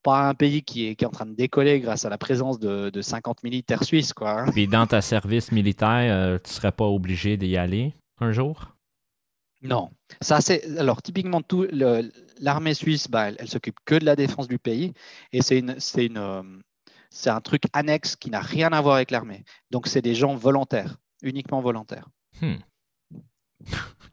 [0.02, 2.58] pas un pays qui est, qui est, en train de décoller grâce à la présence
[2.58, 4.14] de, 50 militaires suisses.
[4.14, 4.46] Quoi.
[4.52, 8.76] Puis dans ta service militaire, euh, tu serais pas obligé d'y aller un jour?
[9.62, 9.90] Non.
[10.22, 11.68] Ça, c'est, alors, typiquement, tout,
[12.40, 14.94] l'armée suisse, bah, elle, s'occupe que de la défense du pays
[15.32, 16.42] et c'est, une, c'est, une, euh,
[17.10, 19.44] c'est un truc annexe qui n'a rien à voir avec l'armée.
[19.72, 22.08] Donc, c'est des gens volontaires, uniquement volontaires.
[22.42, 22.56] Hmm.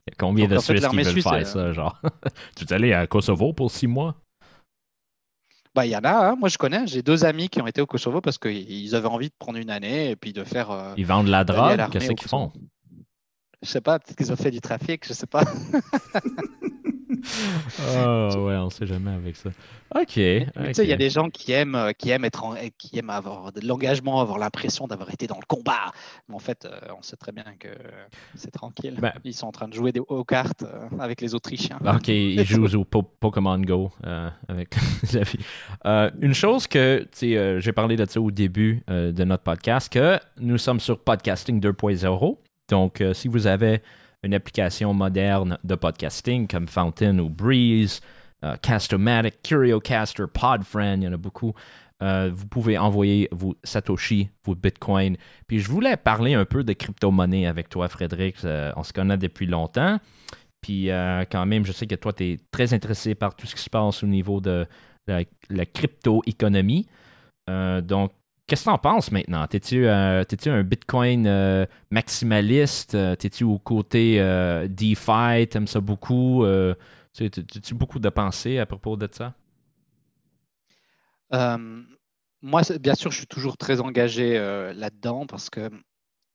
[0.09, 2.01] Il y a combien de Suisses qui veulent faire ça, genre?
[2.57, 4.15] tu es allé à Kosovo pour six mois?
[5.75, 6.37] Bah, il y en a, hein.
[6.37, 9.29] moi je connais, j'ai deux amis qui ont été au Kosovo parce qu'ils avaient envie
[9.29, 10.71] de prendre une année et puis de faire.
[10.71, 12.51] Euh, Ils vendent la drogue, qu'est-ce qu'ils font?
[13.61, 15.45] Je sais pas, peut-être qu'ils ont fait du trafic, je sais pas.
[17.09, 19.51] oh ouais, on sait jamais avec ça.
[19.95, 20.13] Ok.
[20.13, 20.21] Tu
[20.73, 22.43] sais, il y a des gens qui aiment, euh, qui aiment être,
[22.77, 25.93] qui aiment avoir de l'engagement, avoir l'impression d'avoir été dans le combat.
[26.29, 27.69] Mais en fait, euh, on sait très bien que
[28.35, 28.97] c'est tranquille.
[29.01, 31.79] Ben ils sont en train de jouer des, aux cartes euh, avec les Autrichiens.
[31.87, 33.93] Ok, ils jouent au Pokémon Go
[34.49, 34.75] avec
[35.15, 36.13] amis.
[36.21, 40.19] une chose que, tu sais, j'ai parlé de ça au début de notre podcast, que
[40.39, 42.37] nous sommes sur Podcasting 2.0.
[42.69, 43.83] Donc, si vous avez
[44.23, 48.01] une application moderne de podcasting comme Fountain ou Breeze,
[48.45, 51.55] euh, Castomatic, CurioCaster, Podfriend, il y en a beaucoup.
[52.03, 55.17] Euh, vous pouvez envoyer vos Satoshi, vos Bitcoin.
[55.47, 58.37] Puis je voulais parler un peu de crypto-monnaie avec toi, Frédéric.
[58.77, 59.99] on se connaît depuis longtemps.
[60.61, 60.89] Puis
[61.31, 63.71] quand même, je sais que toi, tu es très intéressé par tout ce qui se
[63.71, 64.67] passe au niveau de
[65.07, 66.87] la, la crypto-économie.
[67.49, 68.13] donc,
[68.47, 69.45] Qu'est-ce que tu en penses maintenant?
[69.49, 72.95] T'es-tu euh, un Bitcoin euh, maximaliste?
[72.95, 74.19] Euh, t'es-tu au côté
[74.69, 75.49] DeFi?
[75.49, 76.45] T'aimes ça beaucoup?
[77.13, 79.35] T'as-tu beaucoup de pensées à propos de ça?
[82.43, 84.39] moi, bien sûr, je suis toujours très engagé
[84.75, 85.69] là-dedans parce que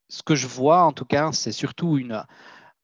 [0.09, 2.21] ce que je vois, en tout cas, c'est surtout une,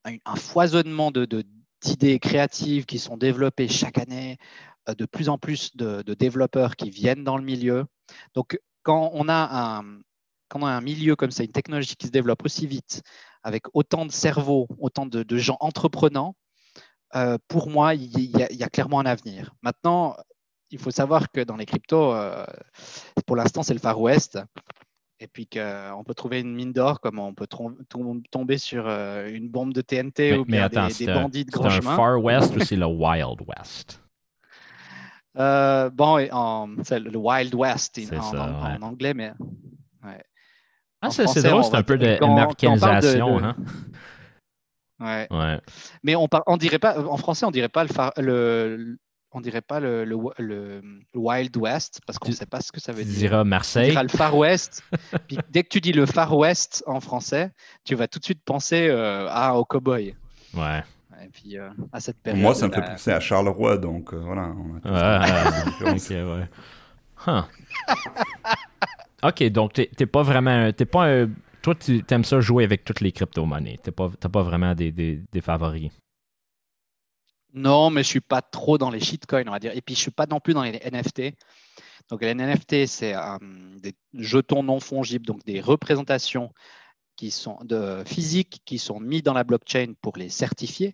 [0.05, 4.37] un, foisonnement d'idées de, créatives qui sont développées chaque année,
[4.87, 7.85] de plus en plus de, de, développeurs qui viennent dans le milieu.
[8.33, 8.57] Donc,
[8.87, 9.83] quand on a un,
[10.47, 13.03] quand on a un milieu comme ça, une technologie qui se développe aussi vite,
[13.43, 16.35] avec autant de cerveaux, autant de, gens entreprenants,
[17.13, 19.53] euh, pour moi, il y, a, clairement un avenir.
[19.61, 20.15] Maintenant,
[20.71, 22.45] il faut savoir que dans les cryptos, euh,
[23.25, 24.39] pour l'instant, c'est le Far West.
[25.19, 27.47] Et puis qu'on peut trouver une mine d'or, comme on peut
[28.29, 31.81] tomber sur euh, une bombe de TNT ou bien des, bandits de grand chemin.
[31.81, 34.01] C'est un Far West ou c'est le Wild West?
[35.37, 36.25] Euh, bon,
[36.83, 39.33] c'est le Wild West en, anglais, mais.
[41.01, 43.43] Ah, c'est drôle, c'est un peu d'américanisation.
[43.43, 43.55] Hein?
[44.99, 45.27] Ouais.
[45.29, 45.61] ouais.
[46.01, 48.97] Mais on, on dirait pas, en français, on dirait pas le, le
[49.31, 50.81] on dirait pas le, le,
[51.13, 53.13] Wild West parce qu'on ne sait pas ce que ça veut dire.
[53.13, 53.95] Tu diras Marseille.
[53.95, 54.83] On le Far West.
[55.27, 57.51] Puis dès que tu dis le Far West en français,
[57.83, 60.15] tu vas tout de suite penser euh, à, au cowboy.
[60.53, 60.83] Ouais.
[61.23, 62.41] Et puis, euh, à cette période.
[62.41, 64.53] Moi, ça me fait penser à Charleroi, donc euh, voilà.
[69.23, 70.71] ok, donc t'es pas vraiment.
[70.71, 71.25] T'es pas
[71.61, 73.79] toi, tu aimes ça jouer avec toutes les crypto-monnaies.
[73.83, 75.91] Tu n'as pas vraiment des, des, des, favoris.
[77.53, 79.75] Non, mais je suis pas trop dans les shitcoins, on va dire.
[79.75, 81.33] Et puis, je suis pas non plus dans les NFT.
[82.09, 83.37] Donc, les NFT, c'est euh,
[83.81, 86.53] des jetons non fongibles, donc des représentations
[87.17, 90.93] qui sont de physiques qui sont mis dans la blockchain pour les certifier.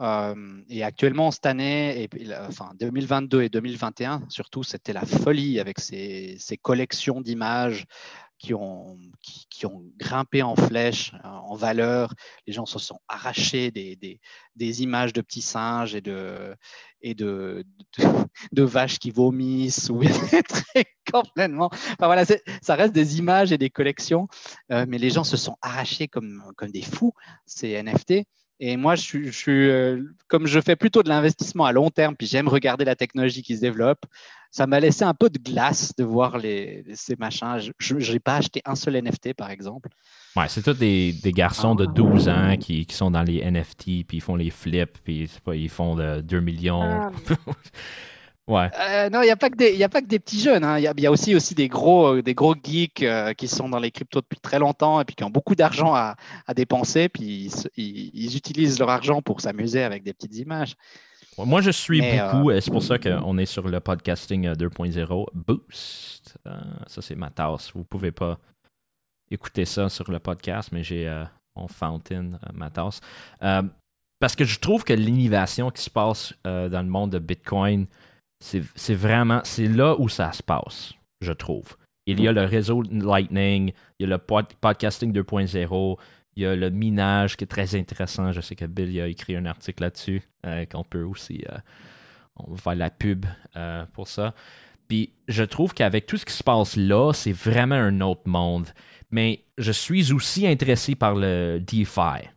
[0.00, 2.08] Euh, et actuellement, cette année,
[2.48, 7.86] enfin 2022 et 2021, surtout, c'était la folie avec ces, collections d'images
[8.42, 8.98] qui ont,
[9.50, 12.12] qui, ont grimpé en flèche, en valeur.
[12.48, 13.96] Les gens se sont arrachés des,
[14.56, 16.56] des, images de petits singes et de,
[17.02, 17.64] et de,
[18.50, 20.00] de, vaches qui vomissent ou
[21.12, 21.70] complètement.
[21.72, 24.26] Enfin, voilà, ça reste des images et des collections,
[24.68, 27.12] mais les gens se sont arrachés comme, comme des fous
[27.46, 28.24] ces NFT.
[28.64, 32.46] Et moi, je euh, comme je fais plutôt de l'investissement à long terme, puis j'aime
[32.46, 34.06] regarder la technologie qui se développe,
[34.52, 37.58] ça m'a laissé un peu de glace de voir les, ces machins.
[37.78, 39.88] Je n'ai pas acheté un seul NFT, par exemple.
[40.36, 44.06] Ouais, c'est tous des, des, garçons de 12 ans qui, qui, sont dans les NFT,
[44.06, 46.82] puis ils font les flips, puis ils font de 2 millions.
[46.82, 47.10] Ah.
[48.48, 48.68] Ouais.
[48.76, 50.64] Euh, non, il n'y a, pas que des, a pas que des petits jeunes.
[50.64, 50.78] Hein.
[50.78, 53.78] Il y, a aussi, aussi des gros, euh, des gros geeks euh, qui sont dans
[53.78, 56.16] les cryptos depuis très longtemps et puis qui ont beaucoup d'argent à,
[56.48, 57.08] à, dépenser.
[57.08, 60.74] Puis ils, utilisent leur argent pour s'amuser avec des petites images.
[61.38, 66.38] Moi, je suis beaucoup, et c'est pour ça qu'on est sur le podcasting 2.0 Boost.
[66.86, 67.72] ça, c'est ma tasse.
[67.72, 68.38] Vous ne pouvez pas
[69.30, 71.24] écouter ça sur le podcast, mais j'ai
[71.56, 73.00] mon fountain, ma tasse.
[74.20, 77.86] parce que je trouve que l'innovation qui se passe dans le monde de Bitcoin,
[78.40, 81.76] c'est vraiment, c'est là où ça se passe, je trouve.
[82.06, 85.98] Il y a le réseau Lightning, il y a le podcasting 2.0,
[86.36, 88.32] il y a le minage qui est très intéressant.
[88.32, 91.58] Je sais que Bill a écrit un article là-dessus, euh, qu'on peut aussi euh,
[92.36, 94.34] on faire la pub euh, pour ça.
[94.88, 98.68] Puis je trouve qu'avec tout ce qui se passe là, c'est vraiment un autre monde.
[99.10, 102.28] Mais je suis aussi intéressé par le DeFi,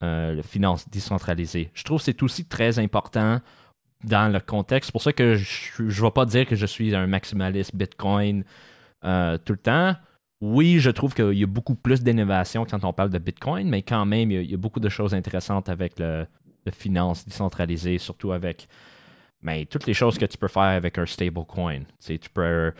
[0.00, 1.70] le finance décentralisée.
[1.74, 3.40] Je trouve que c'est aussi très important
[4.04, 4.88] dans le contexte.
[4.88, 8.44] C'est pour ça que je ne vais pas dire que je suis un maximaliste Bitcoin
[9.02, 9.96] tout le temps.
[10.46, 13.80] Oui, je trouve qu'il y a beaucoup plus d'innovation quand on parle de Bitcoin, mais
[13.80, 16.26] quand même, il y a, beaucoup de choses intéressantes avec le,
[16.70, 18.68] finance décentralisée, surtout avec
[19.40, 21.84] mais ben, toutes les choses que tu peux faire avec un stablecoin.
[22.04, 22.72] Tu, tu peux.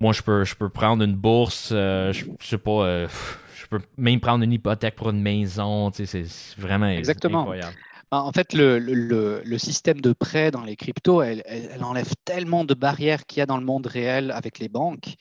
[0.00, 3.08] Moi, je peux, je peux prendre une bourse, euh, je, sais pas, euh,
[3.56, 5.90] je peux même prendre une hypothèque pour une maison.
[5.92, 6.26] c'est
[6.58, 7.40] vraiment Exactement.
[7.40, 7.76] incroyable.
[8.10, 11.42] En fait, le, système de prêt dans les cryptos, elle,
[11.82, 15.14] enlève tellement de barrières qu'il y a dans le monde réel avec les banques.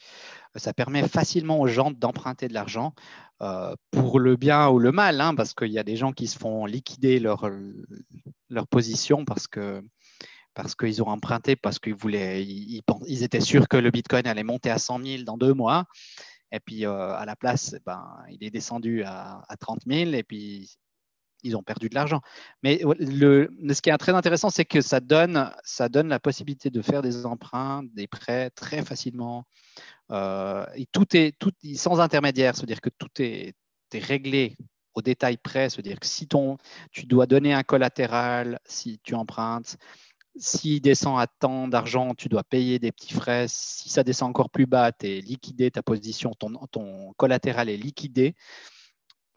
[0.55, 2.93] Ça permet facilement aux gens d'emprunter de l'argent
[3.41, 6.27] euh, pour le bien ou le mal, hein, parce qu'il y a des gens qui
[6.27, 7.49] se font liquider leur,
[8.69, 9.83] position parce que
[10.53, 14.43] parce qu'ils ont emprunté, parce qu'ils voulaient, ils, ils, étaient sûrs que le Bitcoin allait
[14.43, 15.85] monter à 100 000 dans deux mois.
[16.51, 20.11] Et puis, euh, à la place, ben, il est descendu à, à 30 000.
[20.11, 20.77] Et puis,
[21.43, 22.21] ils ont perdu de l'argent.
[22.63, 26.69] Mais le, ce qui est très intéressant, c'est que ça donne, ça donne la possibilité
[26.69, 29.45] de faire des emprunts, des prêts très facilement.
[30.11, 33.55] Euh, et tout est tout, sans intermédiaire, c'est-à-dire que tout est,
[33.93, 34.57] réglé
[34.95, 36.57] au détail près, c'est-à-dire que si ton,
[36.91, 39.77] tu dois donner un collatéral, si tu empruntes,
[40.35, 43.45] s'il descend à tant d'argent, tu dois payer des petits frais.
[43.47, 47.77] Si ça descend encore plus bas, tu es liquidé, ta position, ton, ton collatéral est
[47.77, 48.35] liquidé.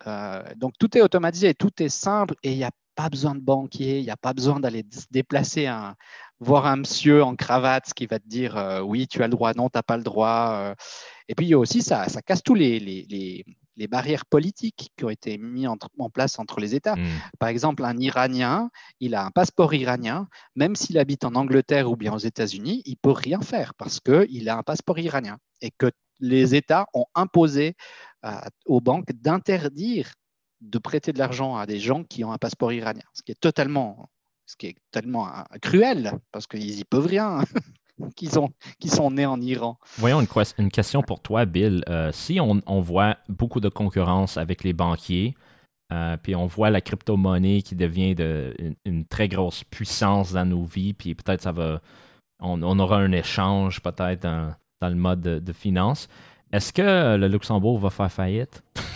[0.07, 3.40] Euh, donc tout est automatisé, tout est simple et il n'y a pas besoin de
[3.40, 5.94] banquier, il n'y a pas besoin d'aller se déplacer, un,
[6.40, 9.52] voir un monsieur en cravate qui va te dire euh, oui, tu as le droit,
[9.54, 10.50] non, tu n'as pas le droit.
[10.54, 10.74] Euh.
[11.28, 13.44] Et puis aussi, ça, ça casse tous les, les,
[13.76, 16.96] les, barrières politiques qui ont été mises en, place entre les États.
[16.96, 17.06] Hmm.
[17.38, 21.96] Par exemple, un Iranien, il a un passeport iranien, même s'il habite en Angleterre ou
[21.96, 25.90] bien aux États-Unis, il peut rien faire parce qu'il a un passeport iranien et que
[26.20, 27.76] les États ont imposé
[28.64, 30.11] aux banques d'interdire
[30.60, 33.40] de prêter de l'argent à des gens qui ont un passeport iranien, ce qui est
[33.40, 34.08] totalement,
[34.64, 37.42] euh, cruel parce qu'ils y peuvent rien.
[38.16, 39.78] qui sont, qui sont nés en Iran.
[39.96, 41.82] Voyons une, question pour toi, Bill.
[41.88, 45.34] Euh, si on, voit beaucoup de concurrence avec les banquiers,
[45.92, 50.64] euh, puis on voit la crypto-monnaie qui devient de, une, très grosse puissance dans nos
[50.64, 51.80] vies, puis peut-être ça va,
[52.40, 56.08] on, aura un échange peut-être dans, le mode de, de finance.
[56.52, 58.62] Est-ce que le Luxembourg va faire faillite?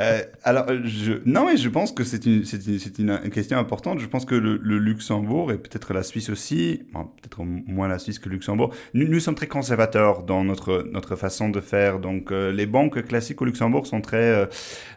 [0.00, 2.44] Euh, alors, je, non, mais je pense que c'est une,
[2.98, 3.98] une, une, question importante.
[3.98, 8.28] Je pense que le, Luxembourg et peut-être la Suisse aussi, peut-être moins la Suisse que
[8.28, 11.98] le Luxembourg, nous, nous, sommes très conservateurs dans notre, notre façon de faire.
[11.98, 14.48] Donc, euh, les banques classiques au Luxembourg sont très,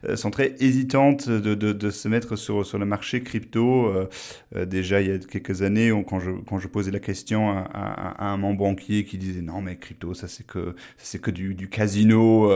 [0.06, 3.92] euh, sont très hésitantes de, de, de, se mettre sur, sur le marché crypto.
[4.56, 8.26] déjà, il y a quelques années, quand, je, quand je posais la question à, à,
[8.26, 11.70] un membre banquier qui disait non, mais crypto, ça c'est que, c'est que du, du
[11.70, 12.52] casino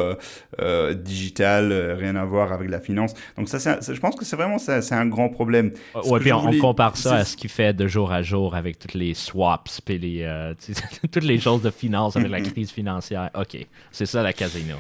[0.95, 3.14] digital, rien à voir avec la finance.
[3.38, 5.72] Donc ça, je pense que c'est vraiment c'est un grand problème.
[6.06, 8.94] Ouais, puis on, compare ça à ce qu'il fait de jour à jour avec toutes
[8.94, 10.54] les swaps et les, euh,
[11.12, 13.30] toutes les choses de finance avec la crise financière.
[13.36, 13.58] OK,
[13.92, 14.76] c'est ça la casino.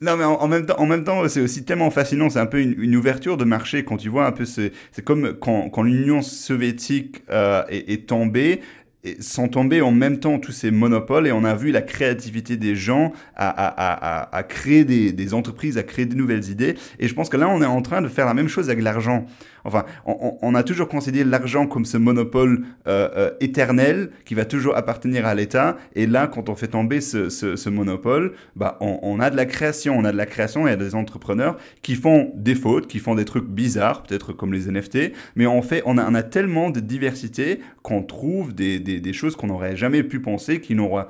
[0.00, 2.28] Non, mais en, même temps, en même temps, c'est aussi tellement fascinant.
[2.28, 4.44] C'est un peu une, ouverture de marché quand tu vois un peu.
[4.44, 4.72] C'est
[5.04, 8.60] comme quand, quand l'Union soviétique euh, est, est, tombée
[9.20, 12.74] sont tombés en même temps tous ces monopoles et on a vu la créativité des
[12.74, 16.74] gens à, à, à, à créer des, des, entreprises, à créer de nouvelles idées.
[16.98, 18.82] Et je pense que là, on est en train de faire la même chose avec
[18.82, 19.26] l'argent.
[19.64, 24.76] Enfin, on, a toujours considéré l'argent comme ce monopole euh, euh, éternel qui va toujours
[24.76, 25.76] appartenir à l'État.
[25.94, 29.36] Et là, quand on fait tomber ce, ce, ce monopole, bah, on, on, a de
[29.36, 29.96] la création.
[29.96, 32.86] On a de la création et il y a des entrepreneurs qui font des fautes,
[32.86, 35.12] qui font des trucs bizarres, peut-être comme les NFT.
[35.36, 39.12] Mais on fait, on a, on a tellement de diversité qu'on trouve des, des, des
[39.12, 41.08] choses qu'on n'aurait jamais pu penser, qui n'aura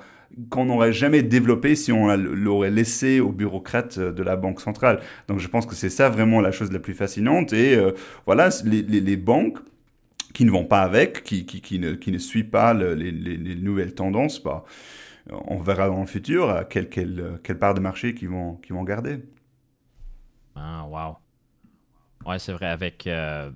[0.50, 5.00] qu'on n'aurait jamais développé si on l'aurait laissé aux bureaucrates de la Banque centrale.
[5.28, 7.52] Donc je pense que c'est ça vraiment la chose la plus fascinante.
[7.52, 7.92] Et euh,
[8.26, 9.58] voilà, les, banques
[10.32, 13.94] qui ne vont pas avec, qui, qui, ne, qui ne pas le, les, les, nouvelles
[13.94, 14.64] tendances, bah,
[15.30, 19.20] on verra dans le futur quelle, quelle, quelle part de marché qu'ils vont, vont garder.
[20.56, 21.16] Ah, wow.
[22.28, 23.06] Ouais, c'est vrai, avec...
[23.06, 23.50] Euh...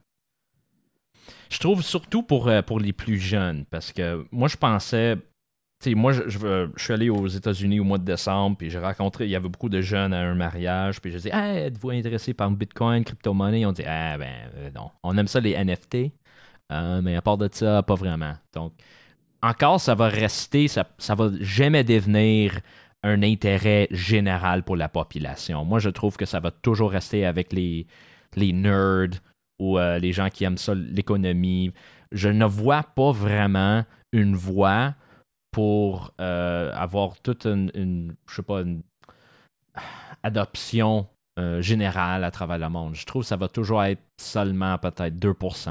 [1.50, 5.16] Je trouve surtout pour, euh, pour les plus jeunes, parce que moi, je pensais
[5.86, 9.30] moi, je, je, suis allé aux États-Unis au mois de décembre, puis j'ai rencontré, il
[9.30, 12.50] y avait beaucoup de jeunes à un mariage, puis je dis, hey, êtes-vous intéressé par
[12.50, 13.64] Bitcoin, crypto-monnaie?
[13.64, 14.90] On dit, ah, ben, euh, non.
[15.02, 16.12] On aime ça, les NFT,
[16.72, 18.34] euh, mais à part de ça, pas vraiment.
[18.52, 18.72] Donc,
[19.40, 22.60] encore, ça va rester, ça, ça va jamais devenir
[23.04, 25.64] un intérêt général pour la population.
[25.64, 27.86] Moi, je trouve que ça va toujours rester avec les,
[28.34, 29.20] les nerds
[29.60, 31.72] ou euh, les gens qui aiment ça, l'économie.
[32.10, 34.94] Je ne vois pas vraiment une voie
[35.58, 38.82] pour euh, avoir toute une, je sais pas, une
[40.22, 42.94] adoption euh, générale à travers le monde.
[42.94, 45.70] Je trouve que ça va toujours être seulement peut-être 2%.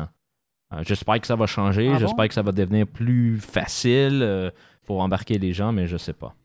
[0.74, 4.52] Euh, j'espère que ça va changer, ah j'espère que ça va devenir plus facile
[4.86, 6.36] pour embarquer les gens, mais je sais pas.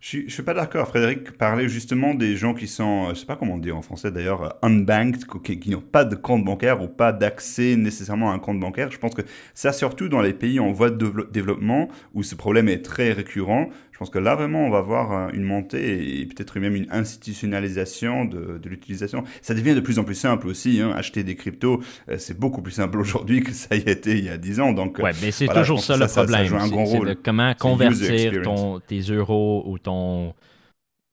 [0.00, 0.86] Je ne suis pas d'accord.
[0.86, 4.12] Frédéric parlait justement des gens qui sont, je ne sais pas comment dire en français
[4.12, 8.38] d'ailleurs, unbanked, qui, qui n'ont pas de compte bancaire ou pas d'accès nécessairement à un
[8.38, 8.92] compte bancaire.
[8.92, 9.22] Je pense que
[9.54, 13.70] ça, surtout dans les pays en voie de développement, où ce problème est très récurrent,
[13.98, 16.86] je pense que là, vraiment, on va voir euh, une montée et peut-être même une
[16.88, 19.24] institutionnalisation de, de l'utilisation.
[19.42, 20.80] Ça devient de plus en plus simple aussi.
[20.80, 20.92] Hein.
[20.92, 24.28] Acheter des cryptos, euh, c'est beaucoup plus simple aujourd'hui que ça y été il y
[24.28, 24.72] a 10 ans.
[24.72, 26.46] Donc, ouais, mais c'est toujours ça le problème.
[26.46, 30.32] C'est comment convertir ton, tes euros ou ton,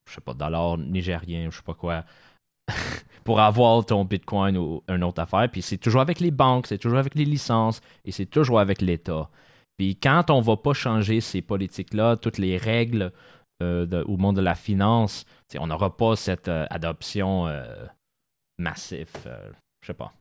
[0.07, 2.03] je sais pas, dollar nigérien, je sais pas quoi,
[3.23, 5.49] pour avoir ton Bitcoin ou une autre affaire.
[5.51, 8.79] Puis c'est toujours avec les banques, c'est toujours avec les licences et c'est toujours avec
[8.79, 9.27] l'État.
[9.77, 13.11] Puis quand on ne va pas changer ces politiques-là, toutes les règles
[13.61, 15.25] euh, au monde de la finance,
[15.57, 17.85] on n'aura pas cette euh, adoption euh,
[18.57, 19.11] massive.
[19.81, 20.13] je sais pas.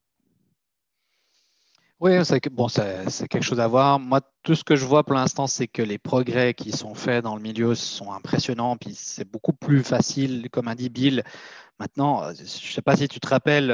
[2.01, 3.99] Oui, c'est quelque chose à voir.
[3.99, 7.25] Moi, tout ce que je vois pour l'instant, c'est que les progrès qui sont faits
[7.25, 11.23] dans le milieu sont impressionnants, puis c'est beaucoup plus facile, comme a dit Bill.
[11.79, 13.71] Maintenant, je ne sais pas si tu te rappelles,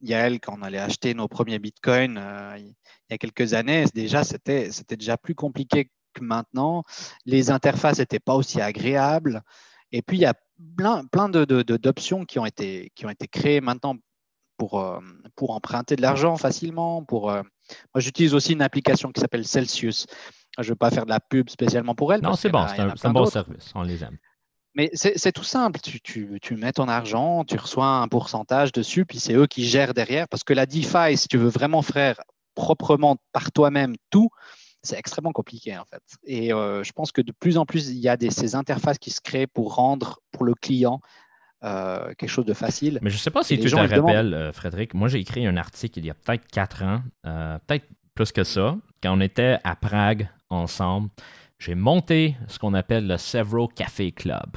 [0.00, 2.20] Yael, quand on allait acheter nos premiers bitcoins,
[2.56, 2.74] il
[3.10, 6.84] y a quelques années, déjà, c'était déjà plus compliqué que maintenant.
[7.26, 9.42] Les interfaces n'étaient pas aussi agréables.
[9.92, 10.34] Et puis, il y a
[10.76, 13.96] plein, plein d'options de, qui, ont été, qui ont été créées maintenant
[14.56, 14.98] pour, euh,
[15.36, 17.04] pour emprunter de l'argent facilement.
[17.04, 17.42] Pour, euh,
[17.94, 20.06] Moi, j'utilise aussi une application qui s'appelle Celsius.
[20.58, 22.20] Je ne veux pas faire de la pub spécialement pour elle.
[22.20, 23.70] Non, c'est bon, c'est un, bon service.
[23.74, 24.18] On les aime.
[24.78, 25.80] Mais c'est tout simple.
[25.80, 29.66] Tu, tu, tu, mets ton argent, tu reçois un pourcentage dessus, puis c'est eux qui
[29.66, 30.28] gèrent derrière.
[30.28, 32.14] Parce que la DeFi, si tu veux vraiment faire
[32.54, 34.30] proprement par toi-même tout,
[34.82, 36.02] c'est extrêmement compliqué en fait.
[36.24, 38.98] Et euh, je pense que de plus en plus, il y a des, ces interfaces
[38.98, 41.00] qui se créent pour rendre pour le client
[41.64, 43.00] euh, quelque chose de facile.
[43.02, 45.56] Mais je ne sais pas si tu te rappelles, euh, Frédéric, moi j'ai écrit un
[45.56, 49.74] article il y a peut-être quatre ans, peut-être plus que ça, quand on était à
[49.74, 51.10] Prague ensemble.
[51.58, 54.56] J'ai monté ce qu'on appelle le Several Café Club.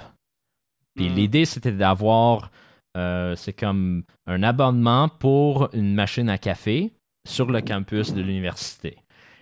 [0.96, 1.14] Puis hmm.
[1.14, 2.52] l'idée, c'était d'avoir,
[2.94, 6.92] c'est comme un abonnement pour une machine à café
[7.28, 8.98] sur le campus de l'université.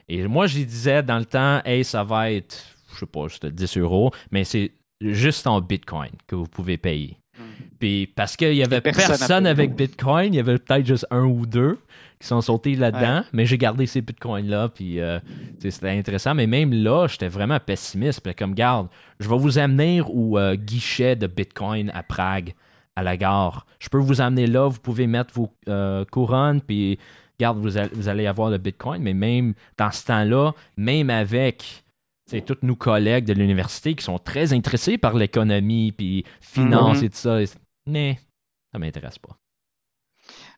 [0.07, 2.57] Et moi, je disais dans le temps, hey, ça va être,
[2.93, 7.17] je sais pas, juste 10 euros, mais c'est juste en Bitcoin que vous pouvez payer.
[7.79, 11.45] Puis parce qu'il y avait personne, avec Bitcoin, il y avait peut-être juste un ou
[11.45, 11.79] deux
[12.19, 15.19] qui sont sautés là-dedans, mais j'ai gardé ces Bitcoins-là, puis euh,
[15.59, 16.35] c'était intéressant.
[16.35, 18.21] Mais même là, j'étais vraiment pessimiste.
[18.35, 18.89] comme, garde,
[19.21, 22.53] je vais vous amener au euh, guichet de Bitcoin à Prague,
[22.97, 23.65] à la gare.
[23.79, 26.99] Je peux vous amener là, vous pouvez mettre vos euh, couronnes, puis
[27.39, 31.85] regarde, vous, allez avoir le Bitcoin, mais même dans ce temps-là, même avec
[32.45, 37.05] tous nos collègues de l'université qui sont très intéressés par l'économie, puis finance mm-hmm.
[37.05, 37.39] et tout ça,
[37.85, 38.19] mais
[38.71, 39.37] ça ne m'intéresse pas.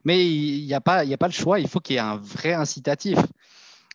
[0.04, 2.18] Mais il n'y a, pas, a pas le choix, il faut qu'il y ait un
[2.18, 3.18] vrai incitatif.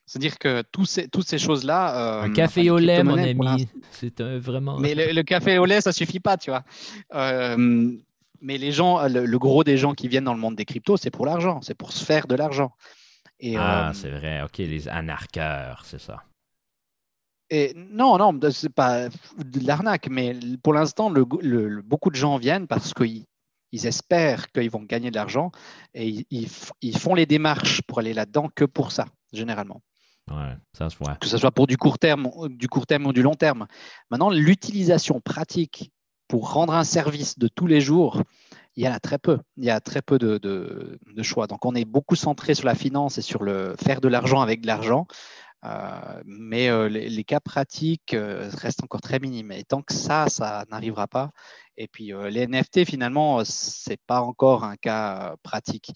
[0.07, 2.20] C'est-à-dire que tous ces, toutes ces choses-là.
[2.20, 4.79] Euh, un café au lait, mon ami, c'est vraiment.
[4.79, 6.62] Mais le, café au lait, ça suffit pas, tu vois.
[7.14, 7.91] Euh,
[8.41, 11.11] mais les gens, le, gros des gens qui viennent dans le monde des cryptos, c'est
[11.11, 12.72] pour l'argent, c'est pour se faire de l'argent.
[13.57, 14.43] ah, euh, c'est vrai.
[14.43, 16.22] OK, les anarcheurs, c'est ça.
[17.51, 22.93] Et non, non, c'est pas de l'arnaque, mais pour l'instant, beaucoup de gens viennent parce
[22.93, 23.25] qu'ils
[23.73, 25.53] ils espèrent qu'ils vont gagner de l'argent
[25.95, 29.81] et ils, font les démarches pour aller là-dedans que pour ça, généralement.
[30.31, 31.15] Ouais, ça se voit.
[31.17, 33.67] Que ce soit pour du court terme, du court terme ou du long terme.
[34.11, 35.93] Maintenant, l'utilisation pratique
[36.27, 38.23] pour rendre un service de tous les jours,
[38.75, 39.39] il y en a très peu.
[39.57, 41.47] Il y a très peu de, de choix.
[41.47, 44.63] Donc, on est beaucoup centré sur la finance et sur le faire de l'argent avec
[44.63, 45.07] de l'argent.
[45.67, 49.53] Euh, mais euh, les, cas pratiques euh, restent encore très minimes.
[49.53, 51.31] Et tant que ça, ça n'arrivera pas.
[51.77, 55.93] Et puis les NFT, finalement, c'est pas encore un cas pratique.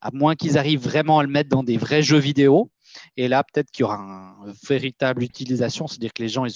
[0.00, 2.70] À moins qu'ils arrivent vraiment à le mettre dans des vrais jeux vidéo.
[3.18, 6.46] Et là, peut-être qu'il y aura une véritable utilisation, c'est-à-dire que les gens,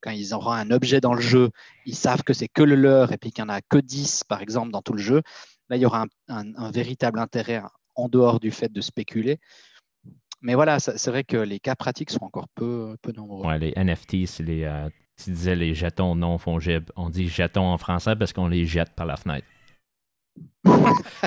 [0.00, 1.50] quand ils auront un objet dans le jeu,
[1.86, 4.22] ils savent que c'est que le leur et puis qu'il n'y en a que 10,
[4.24, 5.22] par exemple, dans tout le jeu.
[5.68, 7.62] Là, il y aura un véritable intérêt
[7.96, 9.40] en dehors du fait de spéculer.
[10.42, 13.46] Mais voilà, c'est vrai que les cas pratiques sont encore peu, peu nombreux.
[13.46, 14.88] Ouais, les NFT, c'est les, euh,
[15.22, 16.86] tu disais les jetons non fongibles.
[16.96, 19.46] On dit jetons en français parce qu'on les jette par la fenêtre.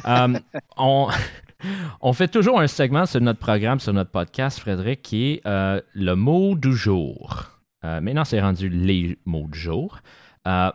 [0.08, 0.40] Euh,
[0.76, 1.08] on,
[2.02, 5.80] on, fait toujours un segment sur notre programme, sur notre podcast, Frédéric, qui est euh,
[5.94, 7.52] le mot du jour.
[7.84, 10.00] maintenant, c'est rendu les mots du jour.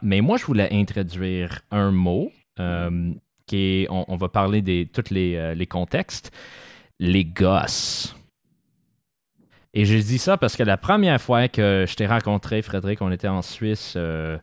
[0.03, 2.31] mais moi, je voulais introduire un mot
[3.47, 6.33] qui est, on, va parler de tous les, les contextes.
[7.01, 8.18] Les gosses.
[9.79, 13.13] Et je dis ça parce que la première fois que je t'ai rencontré, Frédéric, on
[13.13, 13.95] était en Suisse.
[13.97, 14.37] Euh,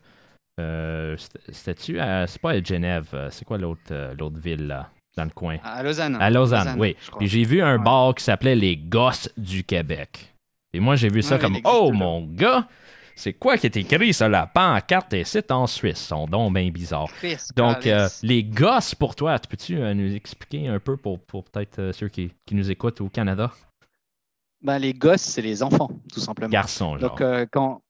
[0.58, 1.14] euh,
[1.52, 3.08] c'était-tu C'est pas à Genève.
[3.12, 5.58] Euh, c'est quoi l'autre ville là, dans le coin?
[5.62, 6.16] À Lausanne.
[6.18, 6.96] À Lausanne, oui.
[7.20, 10.32] Et j'ai vu un bar qui s'appelait Les Gosses du Québec.
[10.72, 12.66] Et moi, j'ai vu ça comme Oh mon gars
[13.18, 15.98] c'est quoi qui est écrit sur la pancarte et c'est en Suisse?
[15.98, 17.08] Son don bien bizarre.
[17.56, 17.86] Donc,
[18.22, 22.54] les gosses pour toi, peux-tu nous expliquer un peu pour, pour peut-être ceux qui, qui,
[22.54, 23.50] nous écoutent au Canada?
[24.66, 26.50] Ben, les gosses, c'est les enfants, tout simplement.
[26.50, 27.10] Garçons, genre.
[27.10, 27.82] Donc, euh, quand.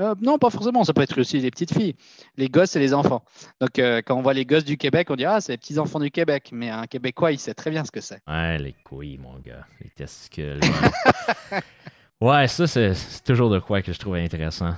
[0.00, 1.94] Euh, non, pas forcément, ça peut être aussi les petites filles.
[2.36, 3.22] Les gosses, c'est les enfants.
[3.60, 5.78] Donc, euh, quand on voit les gosses du Québec, on dit Ah, c'est les petits
[5.78, 6.50] enfants du Québec.
[6.50, 8.18] Mais un Québécois, il sait très bien ce que c'est.
[8.26, 9.64] Ouais, les couilles, mon gars.
[9.80, 10.58] Les testicules.
[12.20, 12.94] ouais, ça, c'est
[13.24, 14.74] toujours de quoi que je trouve intéressant.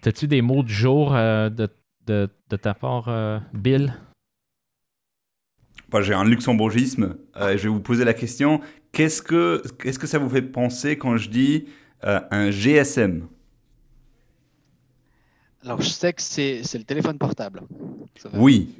[0.00, 1.68] T'as-tu des mots du jour de,
[2.06, 3.92] de, de, ta part, Bill?
[6.00, 7.16] J'ai un luxembourgisme.
[7.36, 8.62] je vais vous poser la question
[8.94, 11.66] Qu'est-ce que, qu'est-ce que ça vous fait penser quand je dis
[12.04, 13.26] euh, un GSM
[15.64, 17.62] Alors, je sais que c'est, c'est le téléphone portable.
[18.34, 18.72] Oui,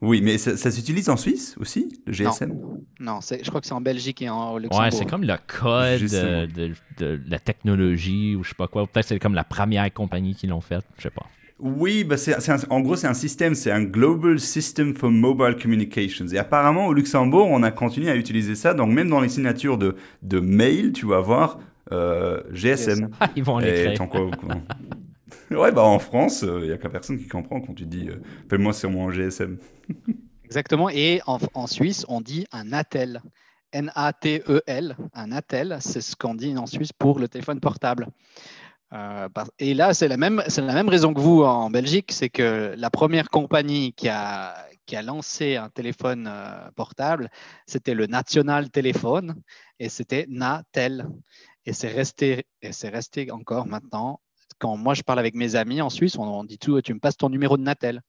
[0.00, 2.52] oui, mais ça, s'utilise en Suisse aussi, le GSM
[2.98, 4.84] Non, je crois que c'est en Belgique et en Luxembourg.
[4.84, 8.86] Ouais, c'est comme le code de, de, la technologie ou je sais pas quoi.
[8.86, 11.26] Peut-être c'est comme la première compagnie qui l'ont fait, je sais pas.
[11.62, 12.34] Oui, bah c'est,
[12.70, 16.26] en gros, c'est un système, c'est un Global System for Mobile Communications.
[16.28, 18.72] Et apparemment, au Luxembourg, on a continué à utiliser ça.
[18.72, 21.58] Donc, même dans les signatures de, de mail, tu vas avoir
[21.92, 23.10] euh, GSM.
[23.20, 24.00] Ah, ils vont l'écrire.
[25.50, 28.08] ouais, bah en France, il euh, n'y a qu'à personne qui comprend quand tu dis
[28.08, 29.58] euh, appelle-moi sur mon GSM.
[30.44, 30.88] Exactement.
[30.88, 33.20] Et en, en, Suisse, on dit un ATEL.
[33.72, 34.96] N-A-T-E-L.
[35.14, 38.08] Un ATEL, c'est ce qu'on dit en Suisse pour le téléphone portable.
[38.92, 39.28] Euh,
[39.58, 42.90] et là, c'est la, même, la même raison que vous en Belgique, c'est que la
[42.90, 44.54] première compagnie qui a,
[44.86, 47.30] qui a lancé un téléphone euh, portable,
[47.66, 49.40] c'était le National Téléphone
[49.78, 51.06] et c'était Natel.
[51.66, 54.20] Et c'est resté, resté encore maintenant.
[54.58, 56.98] Quand moi je parle avec mes amis en Suisse, on, on dit tout, tu me
[56.98, 58.02] passes ton numéro de Natel.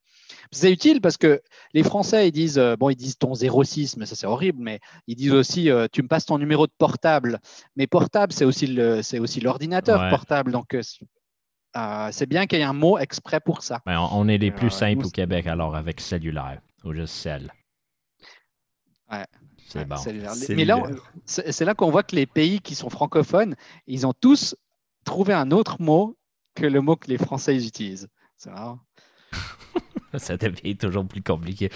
[0.51, 1.41] C'est utile parce que
[1.73, 4.79] les Français, ils disent, euh, bon, ils disent ton 06, mais ça c'est horrible, mais
[5.07, 7.39] ils disent aussi, euh, tu me passes ton numéro de portable.
[7.75, 10.51] Mais portable, c'est aussi le, c'est aussi l'ordinateur portable.
[10.51, 13.81] Donc, euh, c'est bien qu'il y ait un mot exprès pour ça.
[13.85, 17.51] Ben, on est les plus simples au Québec alors avec cellulaire ou juste cell.
[19.11, 19.25] Ouais.
[19.67, 19.95] C'est bon.
[20.49, 20.83] Mais là,
[21.25, 23.55] c'est là qu'on voit que les pays qui sont francophones,
[23.87, 24.55] ils ont tous
[25.05, 26.17] trouvé un autre mot
[26.55, 28.09] que le mot que les Français utilisent.
[28.35, 28.79] C'est marrant.
[30.17, 31.69] ça devient toujours plus compliqué.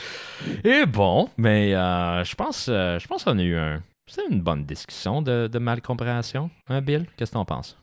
[0.63, 4.41] Et bon, mais euh, je pense, euh, je pense qu'on a eu un, c'est une
[4.41, 6.49] bonne discussion de, de malcompréhension.
[6.67, 7.05] Hein, Bill?
[7.17, 7.77] Qu'est-ce que t'en penses?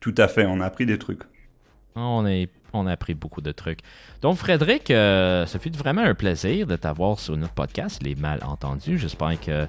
[0.00, 1.22] Tout à fait, on a appris des trucs.
[1.94, 3.80] On, est, on a appris beaucoup de trucs.
[4.22, 8.98] Donc, Frédéric, euh, ça fut vraiment un plaisir de t'avoir sur notre podcast, Les Malentendus.
[8.98, 9.66] J'espère que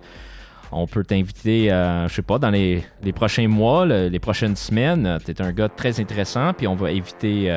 [0.74, 5.20] on peut t'inviter, je sais pas, dans les, les prochains mois, les prochaines semaines.
[5.26, 7.52] Tu es un gars très intéressant, puis on va éviter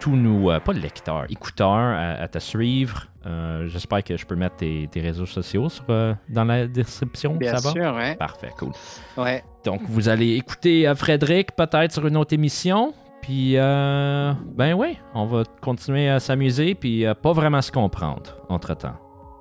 [0.00, 3.06] tous nos, euh, pas lecteurs, écouteurs à, te suivre.
[3.26, 7.34] Euh, j'espère que je peux mettre tes, réseaux sociaux euh, dans la description.
[7.34, 8.16] Bien ça sûr, ouais.
[8.16, 8.72] Parfait, cool.
[9.16, 9.42] Ouais.
[9.64, 12.94] Donc, vous allez écouter Frédéric peut-être sur une autre émission.
[13.22, 18.96] Puis, ben oui, on va continuer à s'amuser, puis pas vraiment se comprendre entre-temps.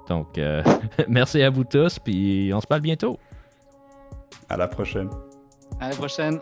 [0.09, 0.39] Donc,
[1.07, 3.17] merci à vous tous, puis on se parle bientôt.
[4.49, 5.09] À la prochaine.
[5.79, 6.39] À la prochaine.